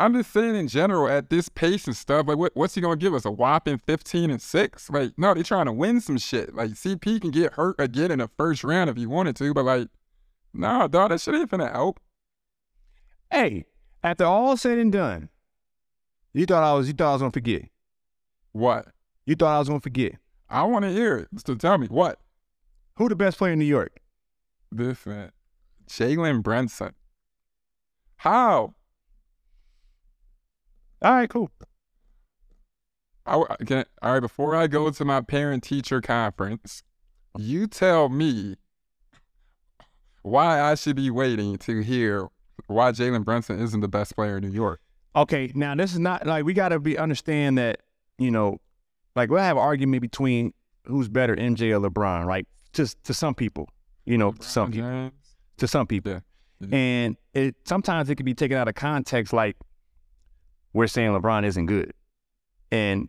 I'm 0.00 0.14
just 0.14 0.32
saying 0.32 0.54
in 0.54 0.66
general, 0.66 1.08
at 1.08 1.28
this 1.28 1.50
pace 1.50 1.86
and 1.86 1.94
stuff, 1.94 2.26
like 2.26 2.38
what, 2.38 2.52
what's 2.54 2.74
he 2.74 2.80
gonna 2.80 2.96
give 2.96 3.12
us? 3.12 3.26
A 3.26 3.30
whopping 3.30 3.76
15 3.76 4.30
and 4.30 4.40
six? 4.40 4.88
Like, 4.88 5.12
no, 5.18 5.34
they're 5.34 5.42
trying 5.42 5.66
to 5.66 5.72
win 5.72 6.00
some 6.00 6.16
shit. 6.16 6.54
Like 6.54 6.70
CP 6.70 7.20
can 7.20 7.30
get 7.30 7.52
hurt 7.52 7.76
again 7.78 8.10
in 8.10 8.20
the 8.20 8.28
first 8.38 8.64
round 8.64 8.88
if 8.88 8.96
he 8.96 9.04
wanted 9.04 9.36
to, 9.36 9.52
but 9.52 9.66
like, 9.66 9.88
nah, 10.54 10.86
dog, 10.86 11.10
that 11.10 11.20
shit 11.20 11.34
ain't 11.34 11.50
finna 11.50 11.70
help. 11.70 12.00
Hey, 13.30 13.66
after 14.02 14.24
all 14.24 14.56
said 14.56 14.78
and 14.78 14.90
done, 14.90 15.28
you 16.32 16.46
thought 16.46 16.64
I 16.64 16.72
was. 16.72 16.88
You 16.88 16.94
thought 16.94 17.10
I 17.10 17.12
was 17.12 17.20
gonna 17.20 17.32
forget. 17.32 17.68
What? 18.52 18.86
You 19.26 19.34
thought 19.34 19.54
I 19.54 19.58
was 19.58 19.68
gonna 19.68 19.80
forget. 19.80 20.14
I 20.48 20.62
want 20.62 20.86
to 20.86 20.90
hear 20.90 21.18
it. 21.18 21.28
So 21.46 21.54
tell 21.56 21.76
me 21.76 21.88
what 21.88 22.18
Who 22.96 23.10
the 23.10 23.16
best 23.16 23.36
player 23.36 23.52
in 23.52 23.58
New 23.58 23.66
York? 23.66 24.00
this 24.72 25.04
man, 25.04 25.32
Jalen 25.86 26.42
Brunson. 26.42 26.94
How? 28.16 28.74
All 31.02 31.12
right, 31.12 31.28
cool. 31.28 31.50
I, 33.26 33.44
can, 33.64 33.84
all 34.02 34.14
right, 34.14 34.20
before 34.20 34.56
I 34.56 34.66
go 34.66 34.90
to 34.90 35.04
my 35.04 35.20
parent 35.20 35.62
teacher 35.62 36.00
conference, 36.00 36.82
you 37.38 37.66
tell 37.66 38.08
me 38.08 38.56
why 40.22 40.60
I 40.60 40.74
should 40.74 40.96
be 40.96 41.10
waiting 41.10 41.56
to 41.58 41.80
hear 41.80 42.28
why 42.66 42.92
Jalen 42.92 43.24
Brunson 43.24 43.60
isn't 43.60 43.80
the 43.80 43.88
best 43.88 44.14
player 44.16 44.38
in 44.38 44.44
New 44.44 44.52
York. 44.52 44.80
Okay, 45.16 45.50
now 45.54 45.74
this 45.74 45.92
is 45.92 45.98
not 45.98 46.26
like 46.26 46.44
we 46.44 46.52
gotta 46.52 46.78
be 46.78 46.98
understand 46.98 47.58
that 47.58 47.80
you 48.18 48.30
know, 48.30 48.58
like 49.16 49.30
we'll 49.30 49.42
have 49.42 49.56
an 49.56 49.62
argument 49.62 50.02
between 50.02 50.52
who's 50.84 51.08
better, 51.08 51.34
MJ 51.34 51.72
or 51.72 51.88
LeBron, 51.88 52.26
right? 52.26 52.46
Just 52.72 53.02
to 53.04 53.14
some 53.14 53.34
people, 53.34 53.68
You 54.04 54.18
know, 54.18 54.32
to 54.32 54.42
some 54.42 54.70
LeBron 54.70 54.74
people. 54.74 54.90
James. 54.90 55.12
To 55.58 55.68
some 55.68 55.86
people. 55.86 56.12
Yeah. 56.60 56.68
And 56.76 57.16
it 57.32 57.56
sometimes 57.64 58.10
it 58.10 58.16
can 58.16 58.26
be 58.26 58.34
taken 58.34 58.56
out 58.56 58.68
of 58.68 58.74
context, 58.74 59.32
like 59.32 59.56
we're 60.72 60.86
saying 60.86 61.10
LeBron 61.10 61.44
isn't 61.44 61.66
good, 61.66 61.92
and 62.70 63.08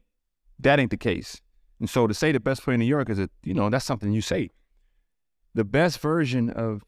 that 0.60 0.80
ain't 0.80 0.92
the 0.92 0.98
case. 0.98 1.42
And 1.80 1.90
so 1.90 2.08
to 2.08 2.14
say 2.14 2.32
the 2.32 2.40
best 2.40 2.64
player 2.64 2.76
in 2.76 2.80
New 2.80 2.86
York 2.86 3.10
is 3.10 3.20
a, 3.20 3.30
you 3.44 3.54
know, 3.54 3.70
that's 3.70 3.86
something 3.86 4.12
you 4.12 4.22
say. 4.22 4.50
The 5.54 5.64
best 5.64 6.00
version 6.00 6.50
of 6.50 6.84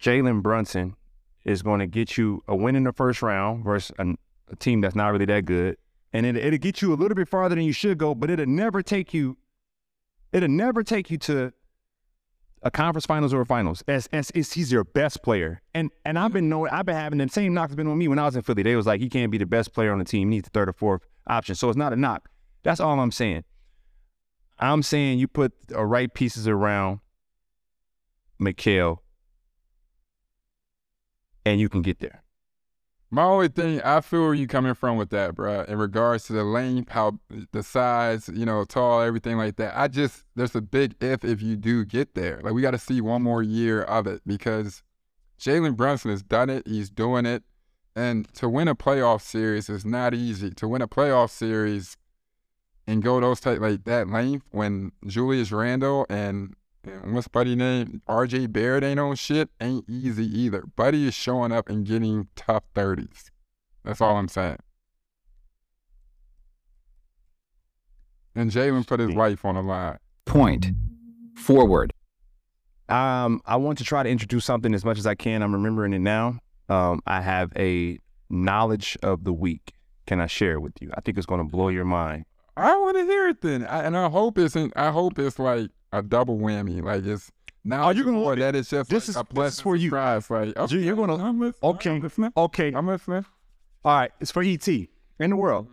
Jalen 0.00 0.42
Brunson 0.42 0.96
is 1.44 1.62
going 1.62 1.80
to 1.80 1.86
get 1.86 2.16
you 2.16 2.42
a 2.46 2.54
win 2.54 2.76
in 2.76 2.84
the 2.84 2.92
first 2.92 3.22
round 3.22 3.64
versus 3.64 3.94
an, 3.98 4.18
a 4.50 4.56
team 4.56 4.80
that's 4.80 4.94
not 4.94 5.08
really 5.08 5.24
that 5.26 5.44
good, 5.44 5.76
and 6.12 6.26
it, 6.26 6.36
it'll 6.36 6.58
get 6.58 6.80
you 6.80 6.92
a 6.92 6.96
little 6.96 7.14
bit 7.14 7.28
farther 7.28 7.54
than 7.54 7.64
you 7.64 7.72
should 7.72 7.98
go, 7.98 8.14
but 8.14 8.30
it'll 8.30 8.46
never 8.46 8.82
take 8.82 9.12
you. 9.12 9.36
It'll 10.32 10.48
never 10.48 10.82
take 10.82 11.10
you 11.10 11.18
to 11.18 11.52
a 12.64 12.70
conference 12.70 13.04
finals 13.04 13.34
or 13.34 13.42
a 13.42 13.46
finals. 13.46 13.84
As, 13.86 14.08
as, 14.12 14.30
as 14.30 14.54
he's 14.54 14.72
your 14.72 14.84
best 14.84 15.22
player. 15.22 15.60
And 15.74 15.90
and 16.04 16.18
I've 16.18 16.32
been 16.32 16.48
knowing 16.48 16.72
I've 16.72 16.86
been 16.86 16.96
having 16.96 17.18
the 17.18 17.28
same 17.28 17.54
knocks 17.54 17.74
been 17.74 17.86
on 17.86 17.98
me 17.98 18.08
when 18.08 18.18
I 18.18 18.24
was 18.24 18.34
in 18.34 18.42
Philly. 18.42 18.62
They 18.62 18.74
was 18.74 18.86
like, 18.86 19.00
he 19.00 19.08
can't 19.08 19.30
be 19.30 19.38
the 19.38 19.46
best 19.46 19.72
player 19.72 19.92
on 19.92 19.98
the 19.98 20.04
team. 20.04 20.30
He 20.30 20.36
needs 20.36 20.48
the 20.48 20.50
third 20.50 20.68
or 20.68 20.72
fourth 20.72 21.02
option. 21.26 21.54
So 21.54 21.68
it's 21.68 21.76
not 21.76 21.92
a 21.92 21.96
knock. 21.96 22.28
That's 22.62 22.80
all 22.80 22.98
I'm 22.98 23.12
saying. 23.12 23.44
I'm 24.58 24.82
saying 24.82 25.18
you 25.18 25.28
put 25.28 25.52
the 25.68 25.84
right 25.84 26.12
pieces 26.12 26.48
around 26.48 27.00
Mikal 28.40 28.98
and 31.44 31.60
you 31.60 31.68
can 31.68 31.82
get 31.82 32.00
there. 32.00 32.23
My 33.14 33.22
only 33.22 33.46
thing, 33.46 33.80
I 33.82 34.00
feel 34.00 34.22
where 34.22 34.34
you 34.34 34.48
coming 34.48 34.74
from 34.74 34.96
with 34.96 35.10
that, 35.10 35.36
bro. 35.36 35.62
In 35.68 35.78
regards 35.78 36.24
to 36.24 36.32
the 36.32 36.42
length, 36.42 36.90
how 36.90 37.20
the 37.52 37.62
size, 37.62 38.28
you 38.28 38.44
know, 38.44 38.64
tall, 38.64 39.02
everything 39.02 39.36
like 39.36 39.54
that. 39.54 39.78
I 39.78 39.86
just 39.86 40.24
there's 40.34 40.56
a 40.56 40.60
big 40.60 40.96
if 41.00 41.24
if 41.24 41.40
you 41.40 41.54
do 41.54 41.84
get 41.84 42.16
there. 42.16 42.40
Like 42.42 42.54
we 42.54 42.60
got 42.60 42.72
to 42.72 42.78
see 42.78 43.00
one 43.00 43.22
more 43.22 43.40
year 43.40 43.82
of 43.82 44.08
it 44.08 44.22
because 44.26 44.82
Jalen 45.38 45.76
Brunson 45.76 46.10
has 46.10 46.24
done 46.24 46.50
it. 46.50 46.66
He's 46.66 46.90
doing 46.90 47.24
it, 47.24 47.44
and 47.94 48.26
to 48.34 48.48
win 48.48 48.66
a 48.66 48.74
playoff 48.74 49.20
series 49.20 49.68
is 49.68 49.84
not 49.84 50.12
easy. 50.12 50.50
To 50.50 50.66
win 50.66 50.82
a 50.82 50.88
playoff 50.88 51.30
series 51.30 51.96
and 52.84 53.00
go 53.00 53.20
those 53.20 53.38
type 53.38 53.60
like 53.60 53.84
that 53.84 54.08
length 54.08 54.48
when 54.50 54.90
Julius 55.06 55.52
Randle 55.52 56.04
and 56.10 56.56
and 56.86 57.14
what's 57.14 57.28
Buddy 57.28 57.56
name? 57.56 58.02
RJ 58.08 58.52
Barrett 58.52 58.84
ain't 58.84 59.00
on 59.00 59.16
shit. 59.16 59.50
Ain't 59.60 59.84
easy 59.88 60.26
either. 60.26 60.64
Buddy 60.76 61.06
is 61.06 61.14
showing 61.14 61.52
up 61.52 61.68
and 61.68 61.86
getting 61.86 62.28
tough 62.36 62.64
30s. 62.74 63.30
That's 63.84 64.00
all 64.00 64.16
I'm 64.16 64.28
saying. 64.28 64.58
And 68.34 68.50
Jalen 68.50 68.86
put 68.86 69.00
his 69.00 69.10
life 69.10 69.44
on 69.44 69.54
the 69.54 69.62
line. 69.62 69.98
Point. 70.24 70.72
Forward. 71.36 71.92
Um, 72.88 73.40
I 73.46 73.56
want 73.56 73.78
to 73.78 73.84
try 73.84 74.02
to 74.02 74.08
introduce 74.08 74.44
something 74.44 74.74
as 74.74 74.84
much 74.84 74.98
as 74.98 75.06
I 75.06 75.14
can. 75.14 75.42
I'm 75.42 75.52
remembering 75.52 75.92
it 75.92 76.00
now. 76.00 76.38
Um, 76.68 77.00
I 77.06 77.20
have 77.20 77.52
a 77.56 77.98
knowledge 78.28 78.98
of 79.02 79.24
the 79.24 79.32
week. 79.32 79.72
Can 80.06 80.20
I 80.20 80.26
share 80.26 80.52
it 80.52 80.60
with 80.60 80.74
you? 80.80 80.90
I 80.94 81.00
think 81.00 81.16
it's 81.16 81.26
going 81.26 81.40
to 81.40 81.50
blow 81.50 81.68
your 81.68 81.84
mind. 81.84 82.24
I 82.56 82.76
want 82.76 82.96
to 82.96 83.04
hear 83.04 83.28
it 83.28 83.40
then. 83.40 83.64
I, 83.66 83.84
and 83.84 83.96
I 83.96 84.08
hope 84.08 84.38
it's 84.38 84.54
in, 84.54 84.72
I 84.76 84.90
hope 84.90 85.18
it's 85.18 85.38
like 85.38 85.70
a 85.98 86.02
double 86.02 86.38
whammy. 86.38 86.82
Like 86.82 87.04
it's 87.04 87.30
now 87.64 87.84
Are 87.84 87.92
you 87.94 88.04
gonna 88.04 88.28
it. 88.30 88.36
that 88.40 88.54
is 88.56 88.68
just 88.70 88.90
This 88.90 89.08
like 89.08 89.08
is- 89.10 89.16
a 89.16 89.34
this 89.34 89.58
is 89.58 89.82
you. 89.82 89.88
surprise. 89.90 90.30
Like 90.30 90.56
okay, 90.56 90.76
you're 90.78 90.96
gonna- 90.96 91.16
I'm 91.16 91.40
listening. 91.40 91.70
okay. 91.74 91.90
I'm 91.90 92.00
listening. 92.00 92.32
Okay. 92.36 92.72
I'm 92.74 92.86
listening. 92.86 93.24
All 93.84 93.96
right, 93.98 94.10
it's 94.20 94.30
for 94.30 94.42
ET 94.42 94.66
in 94.68 95.30
the 95.30 95.36
world. 95.36 95.68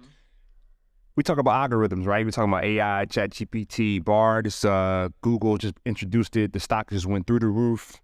We 1.16 1.24
talk 1.24 1.38
about 1.38 1.70
algorithms, 1.70 2.06
right? 2.06 2.26
We 2.26 2.32
talking 2.32 2.52
about 2.52 2.64
AI, 2.64 3.06
Chat 3.06 3.32
GPT, 3.32 4.00
Bard. 4.04 4.46
This 4.46 4.64
uh, 4.64 5.10
Google 5.22 5.58
just 5.58 5.76
introduced 5.86 6.38
it. 6.38 6.54
The 6.54 6.60
stock 6.60 6.90
just 6.90 7.06
went 7.06 7.28
through 7.28 7.40
the 7.40 7.48
roof. 7.48 8.02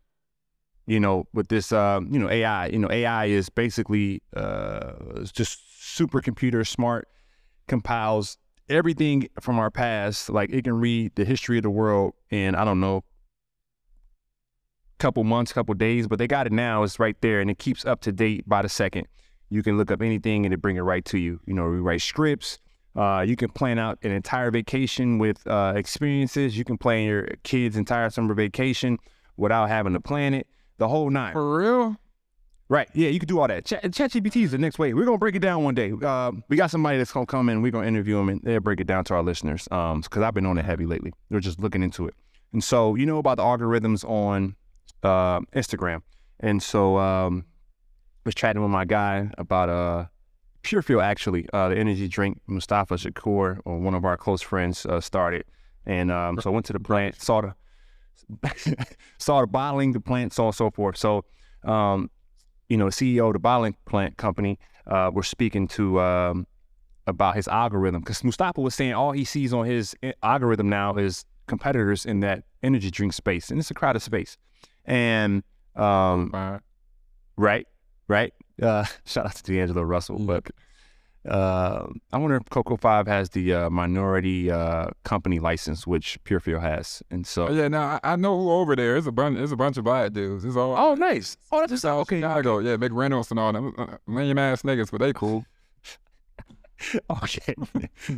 You 0.86 1.00
know, 1.02 1.26
with 1.34 1.48
this, 1.50 1.72
um, 1.74 2.08
you 2.12 2.20
know, 2.20 2.30
AI. 2.30 2.68
You 2.68 2.80
know, 2.80 2.90
AI 2.92 3.26
is 3.26 3.50
basically 3.50 4.22
uh, 4.36 4.94
it's 5.18 5.32
just 5.34 5.60
supercomputer, 5.82 6.66
smart, 6.68 7.08
compiles 7.68 8.38
everything 8.70 9.30
from 9.40 9.60
our 9.60 9.72
past. 9.72 10.30
Like 10.30 10.50
it 10.52 10.64
can 10.64 10.80
read 10.80 11.16
the 11.16 11.26
history 11.26 11.58
of 11.58 11.64
the 11.64 11.70
world 11.70 12.14
in 12.30 12.56
I 12.56 12.66
don't 12.66 12.80
know, 12.80 13.04
couple 14.98 15.24
months, 15.24 15.54
couple 15.54 15.74
days, 15.76 16.08
but 16.08 16.20
they 16.20 16.28
got 16.28 16.48
it 16.48 16.52
now. 16.52 16.84
It's 16.84 17.00
right 17.00 17.20
there, 17.22 17.42
and 17.42 17.50
it 17.50 17.60
keeps 17.60 17.86
up 17.86 18.02
to 18.02 18.12
date 18.12 18.48
by 18.48 18.62
the 18.62 18.70
second. 18.70 19.08
You 19.50 19.64
can 19.64 19.78
look 19.78 19.92
up 19.92 20.02
anything 20.02 20.46
and 20.46 20.54
it 20.54 20.62
bring 20.62 20.76
it 20.76 20.82
right 20.82 21.06
to 21.06 21.18
you. 21.18 21.40
You 21.46 21.54
know, 21.54 21.70
we 21.70 21.78
write 21.78 22.02
scripts. 22.02 22.60
Uh, 22.96 23.24
you 23.26 23.36
can 23.36 23.50
plan 23.50 23.78
out 23.78 24.00
an 24.02 24.12
entire 24.12 24.52
vacation 24.52 25.20
with 25.20 25.46
uh, 25.48 25.74
experiences. 25.76 26.58
You 26.58 26.66
can 26.66 26.78
plan 26.78 27.06
your 27.06 27.28
kid's 27.44 27.78
entire 27.78 28.10
summer 28.10 28.34
vacation 28.34 28.98
without 29.38 29.70
having 29.70 29.94
to 29.94 30.00
plan 30.00 30.34
it. 30.34 30.48
The 30.80 30.88
whole 30.88 31.10
nine. 31.10 31.34
For 31.34 31.58
real? 31.58 31.96
Right. 32.70 32.90
Yeah, 32.94 33.10
you 33.10 33.20
can 33.20 33.28
do 33.28 33.40
all 33.40 33.48
that. 33.48 33.64
Chat, 33.66 33.84
ChatGPT 33.84 34.44
is 34.44 34.52
the 34.52 34.58
next 34.58 34.78
way. 34.78 34.94
We're 34.94 35.06
gonna 35.06 35.18
break 35.18 35.36
it 35.36 35.42
down 35.42 35.64
one 35.64 35.74
day. 35.74 35.94
Uh, 36.02 36.34
we 36.50 36.58
got 36.58 36.70
somebody 36.70 36.98
that's 36.98 37.14
gonna 37.14 37.26
come 37.26 37.48
in. 37.48 37.62
We're 37.62 37.72
gonna 37.72 37.88
interview 37.88 38.18
them 38.18 38.28
and 38.28 38.42
they'll 38.44 38.60
break 38.60 38.82
it 38.82 38.88
down 38.88 39.06
to 39.06 39.14
our 39.14 39.24
listeners. 39.24 39.68
Um, 39.72 40.02
because 40.02 40.22
I've 40.22 40.34
been 40.34 40.46
on 40.46 40.58
it 40.58 40.66
heavy 40.66 40.86
lately. 40.86 41.14
They're 41.30 41.40
just 41.40 41.60
looking 41.60 41.82
into 41.82 42.08
it. 42.08 42.14
And 42.52 42.62
so 42.64 42.96
you 42.96 43.06
know 43.06 43.20
about 43.20 43.38
the 43.38 43.44
algorithms 43.44 44.04
on 44.04 44.56
uh, 45.04 45.40
Instagram. 45.56 46.02
And 46.42 46.62
so 46.62 46.98
um, 46.98 47.46
was 48.26 48.36
chatting 48.36 48.62
with 48.62 48.72
my 48.72 48.86
guy 48.86 49.32
about 49.38 49.70
uh 49.70 50.06
Pure 50.64 50.82
Fuel 50.82 51.02
actually, 51.02 51.48
uh, 51.54 51.70
the 51.70 51.78
energy 51.78 52.10
drink 52.10 52.42
Mustafa 52.48 52.96
Shakur 52.96 53.60
or 53.64 53.80
one 53.80 53.94
of 53.94 54.04
our 54.04 54.18
close 54.18 54.42
friends 54.42 54.86
uh, 54.86 55.00
started. 55.00 55.46
And 55.86 56.12
um, 56.12 56.38
so 56.42 56.50
I 56.50 56.54
went 56.54 56.66
to 56.66 56.74
the 56.74 56.80
plant, 56.82 57.22
saw 57.22 57.40
the 57.42 57.56
saw 59.18 59.40
the 59.40 59.48
bottling, 59.48 59.94
the 59.94 60.02
plant, 60.02 60.34
so 60.34 60.44
on 60.44 60.48
and 60.48 60.56
so 60.56 60.70
forth. 60.70 60.98
So 60.98 61.24
um, 61.64 62.10
you 62.70 62.78
know, 62.78 62.88
CEO 62.88 63.28
of 63.28 63.34
the 63.34 63.40
bottling 63.40 63.76
plant 63.86 64.18
company, 64.18 64.60
uh, 64.86 65.12
we're 65.14 65.24
speaking 65.24 65.68
to 65.70 66.00
um, 66.00 66.48
about 67.06 67.36
his 67.36 67.48
algorithm 67.48 68.02
because 68.02 68.24
Mustafa 68.24 68.62
was 68.62 68.76
saying 68.76 68.94
all 68.94 69.12
he 69.12 69.26
sees 69.26 69.54
on 69.54 69.66
his 69.66 69.96
algorithm 70.24 70.70
now 70.70 70.96
is 70.96 71.26
competitors 71.48 72.06
in 72.06 72.20
that 72.22 72.44
energy 72.64 72.92
drink 72.92 73.14
space, 73.14 73.50
and 73.50 73.60
it's 73.60 73.72
a 73.72 73.74
crowded 73.74 74.02
space. 74.02 74.38
And 74.86 75.44
um, 75.76 76.62
right, 77.38 77.68
right. 78.08 78.34
Uh, 78.62 78.86
shout 79.06 79.26
out 79.26 79.36
to 79.36 79.44
D'Angelo 79.44 79.84
Russell, 79.84 80.20
but 80.20 80.50
uh, 81.28 81.88
I 82.12 82.18
wonder 82.18 82.36
if 82.38 82.46
Coco 82.50 82.78
Five 82.78 83.08
has 83.08 83.30
the 83.32 83.54
uh, 83.54 83.70
minority 83.70 84.50
uh, 84.50 84.88
company 85.04 85.40
license, 85.40 85.86
which 85.86 86.18
Pure 86.24 86.42
Fuel 86.42 86.60
has, 86.62 87.04
and 87.12 87.26
so. 87.26 87.48
Oh, 87.48 87.54
yeah, 87.54 87.68
Now 87.68 88.00
I, 88.04 88.14
I 88.14 88.16
know 88.16 88.40
who 88.40 88.52
over 88.52 88.76
there. 88.76 88.98
It's 88.98 89.08
a 89.08 89.12
bunch. 89.12 89.38
It's 89.38 89.52
a 89.52 89.56
bunch 89.58 89.78
of 89.78 89.84
black 89.84 90.14
dudes. 90.14 90.46
It's 90.46 90.56
all. 90.56 90.76
Oh, 90.78 90.96
nice. 90.96 91.38
Oh, 91.52 91.66
that's 91.66 91.84
okay. 91.84 92.20
Chicago, 92.22 92.60
yeah, 92.60 92.78
Big 92.78 92.94
Reynolds 92.94 93.32
and 93.32 93.40
all 93.40 93.54
them 93.54 93.74
uh, 93.78 93.98
lame 94.08 94.38
ass 94.38 94.62
niggas, 94.62 94.92
but 94.92 95.00
they 95.00 95.14
cool. 95.14 95.46
Okay. 97.10 97.56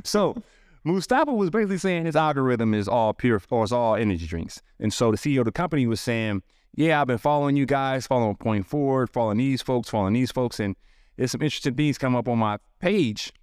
so 0.04 0.36
Mustafa 0.84 1.34
was 1.34 1.50
basically 1.50 1.78
saying 1.78 2.06
his 2.06 2.16
algorithm 2.16 2.74
is 2.74 2.88
all 2.88 3.14
pure 3.14 3.42
or 3.50 3.64
it's 3.64 3.72
all 3.72 3.96
energy 3.96 4.28
drinks. 4.28 4.62
And 4.80 4.94
so 4.94 5.12
the 5.12 5.18
CEO 5.18 5.40
of 5.40 5.46
the 5.46 5.52
company 5.52 5.88
was 5.88 6.02
saying, 6.02 6.44
Yeah, 6.76 7.02
I've 7.02 7.08
been 7.08 7.18
following 7.18 7.56
you 7.56 7.66
guys, 7.66 8.08
following 8.08 8.36
Point 8.36 8.66
Forward, 8.66 9.10
following 9.10 9.38
these 9.38 9.62
folks, 9.62 9.90
following 9.90 10.14
these 10.14 10.32
folks, 10.32 10.60
and 10.60 10.76
there's 11.20 11.32
some 11.32 11.42
interesting 11.42 11.76
things 11.76 11.98
come 11.98 12.16
up 12.16 12.30
on 12.30 12.38
my 12.38 12.58
page. 12.80 13.34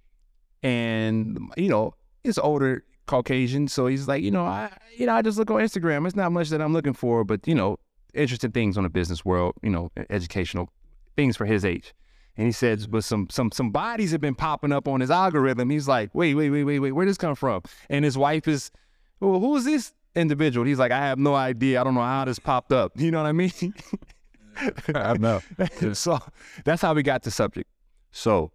And 0.63 1.37
you 1.55 1.69
know, 1.69 1.93
it's 2.23 2.39
older 2.39 2.83
Caucasian, 3.05 3.67
so 3.67 3.85
he's 3.85 4.07
like, 4.07 4.23
you 4.23 4.31
know, 4.31 4.43
I 4.43 4.75
you 4.97 5.05
know, 5.05 5.13
I 5.13 5.21
just 5.21 5.37
look 5.37 5.51
on 5.51 5.59
Instagram. 5.59 6.07
It's 6.07 6.15
not 6.15 6.31
much 6.31 6.49
that 6.49 6.59
I'm 6.59 6.73
looking 6.73 6.93
for, 6.93 7.23
but 7.23 7.47
you 7.47 7.53
know, 7.53 7.77
interesting 8.15 8.51
things 8.51 8.77
on 8.77 8.83
the 8.83 8.89
business 8.89 9.23
world, 9.23 9.53
you 9.61 9.69
know, 9.69 9.91
educational 10.09 10.69
things 11.15 11.37
for 11.37 11.45
his 11.45 11.63
age. 11.63 11.93
And 12.35 12.47
he 12.47 12.51
says, 12.51 12.87
but 12.87 13.03
some 13.03 13.27
some 13.29 13.51
some 13.51 13.69
bodies 13.69 14.09
have 14.09 14.21
been 14.21 14.35
popping 14.35 14.71
up 14.71 14.87
on 14.87 14.99
his 14.99 15.11
algorithm. 15.11 15.69
He's 15.69 15.87
like, 15.87 16.09
wait, 16.15 16.33
wait, 16.33 16.49
wait, 16.49 16.63
wait, 16.63 16.79
wait, 16.79 16.93
where 16.93 17.05
did 17.05 17.11
this 17.11 17.17
come 17.19 17.35
from? 17.35 17.61
And 17.91 18.03
his 18.03 18.17
wife 18.17 18.47
is, 18.47 18.71
well, 19.19 19.39
who 19.39 19.55
is 19.55 19.65
this 19.65 19.93
individual? 20.15 20.65
He's 20.65 20.79
like, 20.79 20.91
I 20.91 20.99
have 20.99 21.19
no 21.19 21.35
idea. 21.35 21.79
I 21.79 21.83
don't 21.83 21.93
know 21.93 22.01
how 22.01 22.25
this 22.25 22.39
popped 22.39 22.73
up. 22.73 22.93
You 22.99 23.11
know 23.11 23.21
what 23.21 23.29
I 23.29 23.33
mean? 23.33 23.51
I 24.95 25.17
know. 25.17 25.41
so 25.93 26.19
that's 26.65 26.81
how 26.81 26.93
we 26.93 27.03
got 27.03 27.23
the 27.23 27.31
subject. 27.31 27.69
So 28.11 28.51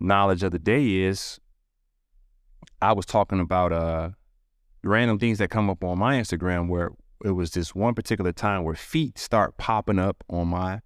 knowledge 0.00 0.42
of 0.42 0.52
the 0.52 0.58
day 0.58 1.02
is 1.02 1.38
I 2.82 2.92
was 2.92 3.06
talking 3.06 3.40
about 3.40 3.72
uh 3.72 4.10
random 4.82 5.18
things 5.18 5.38
that 5.38 5.48
come 5.48 5.70
up 5.70 5.82
on 5.82 5.98
my 5.98 6.16
Instagram 6.16 6.68
where 6.68 6.92
it 7.24 7.30
was 7.30 7.52
this 7.52 7.74
one 7.74 7.94
particular 7.94 8.32
time 8.32 8.64
where 8.64 8.74
feet 8.74 9.18
start 9.18 9.56
popping 9.56 9.98
up 9.98 10.22
on 10.28 10.48
my 10.48 10.80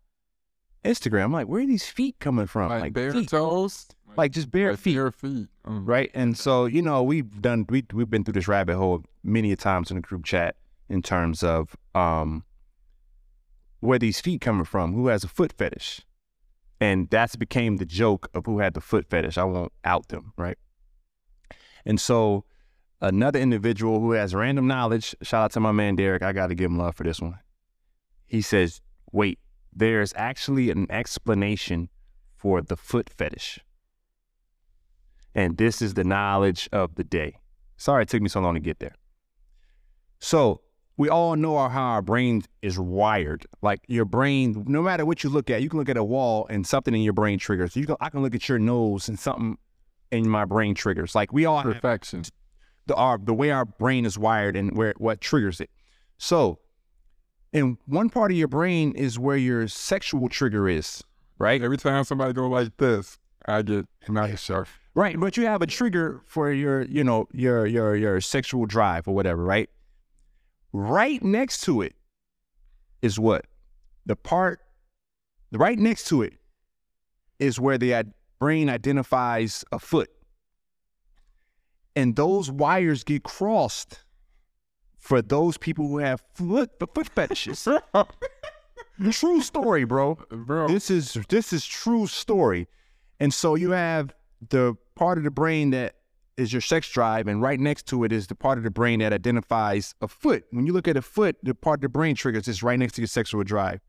Instagram. 0.84 1.24
I'm 1.24 1.32
like, 1.32 1.48
where 1.48 1.62
are 1.62 1.66
these 1.66 1.86
feet 1.86 2.16
coming 2.20 2.46
from? 2.46 2.70
Like, 2.70 2.92
bare 2.92 3.12
feet. 3.12 3.28
toes, 3.28 3.88
Like 4.16 4.32
just 4.32 4.50
bare 4.50 4.70
like 4.70 4.80
feet 4.80 4.94
bare 4.94 5.10
feet. 5.10 5.48
Mm. 5.66 5.82
right? 5.86 6.10
And 6.14 6.36
so 6.36 6.66
you 6.66 6.82
know 6.82 7.02
we've 7.02 7.42
done 7.42 7.66
we 7.68 7.84
we've 7.92 8.10
been 8.10 8.24
through 8.24 8.34
this 8.34 8.48
rabbit 8.48 8.76
hole 8.76 9.04
many 9.24 9.52
a 9.52 9.56
times 9.56 9.90
in 9.90 9.96
the 9.96 10.00
group 10.00 10.24
chat 10.24 10.56
in 10.88 11.02
terms 11.02 11.42
of 11.42 11.76
um 11.94 12.44
where 13.80 13.98
these 13.98 14.20
feet 14.20 14.40
coming 14.40 14.64
from, 14.64 14.92
who 14.94 15.08
has 15.08 15.24
a 15.24 15.28
foot 15.28 15.52
fetish, 15.52 16.02
and 16.80 17.08
that's 17.10 17.36
became 17.36 17.76
the 17.76 17.84
joke 17.84 18.30
of 18.34 18.46
who 18.46 18.58
had 18.58 18.74
the 18.74 18.80
foot 18.80 19.06
fetish. 19.08 19.38
I 19.38 19.44
won't 19.44 19.72
out 19.84 20.08
them, 20.08 20.32
right? 20.36 20.58
And 21.84 22.00
so 22.00 22.44
another 23.00 23.38
individual 23.38 24.00
who 24.00 24.12
has 24.12 24.34
random 24.34 24.66
knowledge. 24.66 25.14
Shout 25.22 25.44
out 25.44 25.52
to 25.52 25.60
my 25.60 25.72
man 25.72 25.96
Derek. 25.96 26.22
I 26.22 26.32
got 26.32 26.48
to 26.48 26.54
give 26.54 26.70
him 26.70 26.78
love 26.78 26.96
for 26.96 27.04
this 27.04 27.20
one. 27.20 27.38
He 28.26 28.42
says, 28.42 28.80
"Wait, 29.12 29.38
there's 29.72 30.12
actually 30.16 30.70
an 30.70 30.86
explanation 30.90 31.88
for 32.36 32.60
the 32.60 32.76
foot 32.76 33.10
fetish." 33.10 33.60
And 35.34 35.56
this 35.56 35.80
is 35.80 35.94
the 35.94 36.04
knowledge 36.04 36.68
of 36.72 36.96
the 36.96 37.04
day. 37.04 37.36
Sorry 37.76 38.02
it 38.02 38.08
took 38.08 38.22
me 38.22 38.28
so 38.28 38.40
long 38.40 38.54
to 38.54 38.60
get 38.60 38.80
there. 38.80 38.94
So, 40.20 40.62
we 40.98 41.08
all 41.08 41.36
know 41.36 41.56
how 41.68 41.84
our 41.84 42.02
brain 42.02 42.42
is 42.60 42.78
wired. 42.78 43.46
Like 43.62 43.80
your 43.86 44.04
brain, 44.04 44.64
no 44.66 44.82
matter 44.82 45.06
what 45.06 45.22
you 45.22 45.30
look 45.30 45.48
at, 45.48 45.62
you 45.62 45.70
can 45.70 45.78
look 45.78 45.88
at 45.88 45.96
a 45.96 46.04
wall 46.04 46.46
and 46.50 46.66
something 46.66 46.92
in 46.92 47.02
your 47.02 47.12
brain 47.12 47.38
triggers. 47.38 47.76
You 47.76 47.86
can, 47.86 47.96
I 48.00 48.10
can 48.10 48.20
look 48.20 48.34
at 48.34 48.48
your 48.48 48.58
nose 48.58 49.08
and 49.08 49.18
something 49.18 49.56
in 50.10 50.28
my 50.28 50.44
brain 50.44 50.74
triggers. 50.74 51.14
Like 51.14 51.32
we 51.32 51.46
all 51.46 51.60
have 51.60 51.72
Perfection. 51.72 52.24
the 52.86 52.96
our 52.96 53.16
the 53.16 53.32
way 53.32 53.52
our 53.52 53.64
brain 53.64 54.04
is 54.04 54.18
wired 54.18 54.56
and 54.56 54.76
where 54.76 54.92
what 54.98 55.20
triggers 55.20 55.60
it. 55.60 55.70
So, 56.18 56.58
and 57.52 57.78
one 57.86 58.10
part 58.10 58.32
of 58.32 58.36
your 58.36 58.48
brain 58.48 58.92
is 58.92 59.20
where 59.20 59.36
your 59.36 59.68
sexual 59.68 60.28
trigger 60.28 60.68
is, 60.68 61.04
right? 61.38 61.62
Every 61.62 61.78
time 61.78 62.02
somebody 62.02 62.32
go 62.32 62.48
like 62.48 62.76
this, 62.76 63.18
I 63.46 63.62
get 63.62 63.86
sharp. 64.36 64.66
Right, 64.94 65.18
but 65.18 65.36
you 65.36 65.46
have 65.46 65.62
a 65.62 65.66
trigger 65.66 66.22
for 66.26 66.50
your, 66.50 66.82
you 66.82 67.04
know, 67.04 67.28
your 67.32 67.66
your 67.66 67.94
your 67.94 68.20
sexual 68.20 68.66
drive 68.66 69.06
or 69.06 69.14
whatever, 69.14 69.44
right? 69.44 69.70
Right 70.72 71.22
next 71.22 71.62
to 71.62 71.82
it 71.82 71.94
is 73.02 73.18
what? 73.18 73.46
The 74.06 74.16
part 74.16 74.60
right 75.52 75.78
next 75.78 76.06
to 76.08 76.22
it 76.22 76.34
is 77.38 77.58
where 77.58 77.78
the 77.78 78.04
brain 78.38 78.68
identifies 78.68 79.64
a 79.72 79.78
foot. 79.78 80.10
And 81.96 82.16
those 82.16 82.50
wires 82.50 83.02
get 83.02 83.24
crossed 83.24 84.04
for 84.98 85.22
those 85.22 85.56
people 85.56 85.88
who 85.88 85.98
have 85.98 86.22
foot 86.34 86.70
foot 86.94 87.08
fetishes. 87.08 87.66
true 89.10 89.40
story, 89.40 89.84
bro. 89.84 90.18
Bro, 90.30 90.68
This 90.68 90.90
is 90.90 91.16
this 91.28 91.52
is 91.52 91.64
true 91.64 92.06
story. 92.06 92.68
And 93.20 93.32
so 93.32 93.54
you 93.54 93.70
have 93.70 94.14
the 94.50 94.76
part 94.94 95.18
of 95.18 95.24
the 95.24 95.30
brain 95.30 95.70
that 95.70 95.96
is 96.38 96.52
your 96.52 96.62
sex 96.62 96.88
drive, 96.88 97.26
and 97.26 97.42
right 97.42 97.58
next 97.58 97.86
to 97.88 98.04
it 98.04 98.12
is 98.12 98.28
the 98.28 98.34
part 98.34 98.56
of 98.56 98.64
the 98.64 98.70
brain 98.70 99.00
that 99.00 99.12
identifies 99.12 99.94
a 100.00 100.08
foot. 100.08 100.44
When 100.50 100.66
you 100.66 100.72
look 100.72 100.88
at 100.88 100.96
a 100.96 101.02
foot, 101.02 101.36
the 101.42 101.54
part 101.54 101.78
of 101.78 101.82
the 101.82 101.88
brain 101.88 102.14
triggers 102.14 102.48
is 102.48 102.62
right 102.62 102.78
next 102.78 102.94
to 102.94 103.02
your 103.02 103.08
sexual 103.08 103.42
drive. 103.42 103.80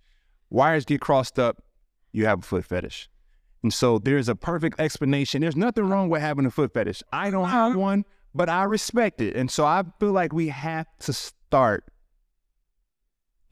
Wires 0.50 0.84
get 0.84 1.00
crossed 1.00 1.38
up, 1.38 1.64
you 2.12 2.26
have 2.26 2.40
a 2.40 2.42
foot 2.42 2.66
fetish. 2.66 3.08
And 3.62 3.74
so 3.74 4.00
there's 4.00 4.28
a 4.28 4.36
perfect 4.36 4.80
explanation. 4.80 5.42
There's 5.42 5.56
nothing 5.56 5.88
wrong 5.88 6.10
with 6.10 6.22
having 6.22 6.46
a 6.46 6.52
foot 6.52 6.74
fetish. 6.74 7.04
I 7.14 7.30
don't 7.30 7.50
have 7.50 7.72
uh-huh. 7.72 7.80
one, 7.80 8.06
but 8.34 8.50
I 8.50 8.64
respect 8.64 9.22
it. 9.22 9.36
And 9.36 9.52
so 9.52 9.66
I 9.66 9.84
feel 10.00 10.12
like 10.12 10.34
we 10.34 10.48
have 10.48 10.88
to 11.00 11.14
start 11.14 11.86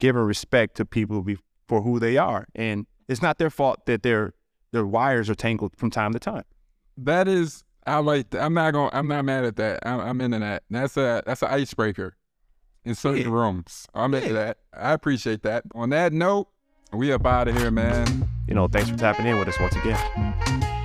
giving 0.00 0.22
respect 0.22 0.76
to 0.76 0.84
people 0.84 1.24
for 1.66 1.82
who 1.82 2.00
they 2.00 2.16
are. 2.16 2.48
And 2.54 2.86
it's 3.06 3.22
not 3.22 3.38
their 3.38 3.50
fault 3.50 3.86
that 3.86 4.02
their 4.02 4.34
their 4.72 4.86
wires 4.86 5.30
are 5.30 5.34
tangled 5.34 5.74
from 5.76 5.90
time 5.90 6.12
to 6.12 6.18
time. 6.18 6.44
that 6.98 7.26
is 7.26 7.64
I 7.88 7.98
like 7.98 8.30
that. 8.30 8.42
I'm 8.42 8.54
not 8.54 8.72
going 8.72 8.90
I'm 8.92 9.08
not 9.08 9.24
mad 9.24 9.44
at 9.44 9.56
that. 9.56 9.80
I'm, 9.86 10.00
I'm 10.00 10.20
into 10.20 10.38
that. 10.40 10.62
That's 10.70 10.96
a 10.96 11.22
that's 11.26 11.42
an 11.42 11.48
icebreaker 11.48 12.16
in 12.84 12.94
certain 12.94 13.22
Yeah. 13.22 13.28
rooms. 13.32 13.86
I'm 13.94 14.14
into 14.14 14.32
that. 14.34 14.58
I 14.72 14.92
appreciate 14.92 15.42
that. 15.42 15.64
On 15.74 15.90
that 15.90 16.12
note, 16.12 16.48
we 16.92 17.12
up 17.12 17.26
out 17.26 17.48
of 17.48 17.56
here, 17.56 17.70
man. 17.70 18.28
You 18.46 18.54
know, 18.54 18.68
thanks 18.68 18.88
for 18.90 18.96
tapping 18.96 19.26
in 19.26 19.38
with 19.38 19.48
us 19.48 19.58
once 19.60 19.76
again. 19.76 20.77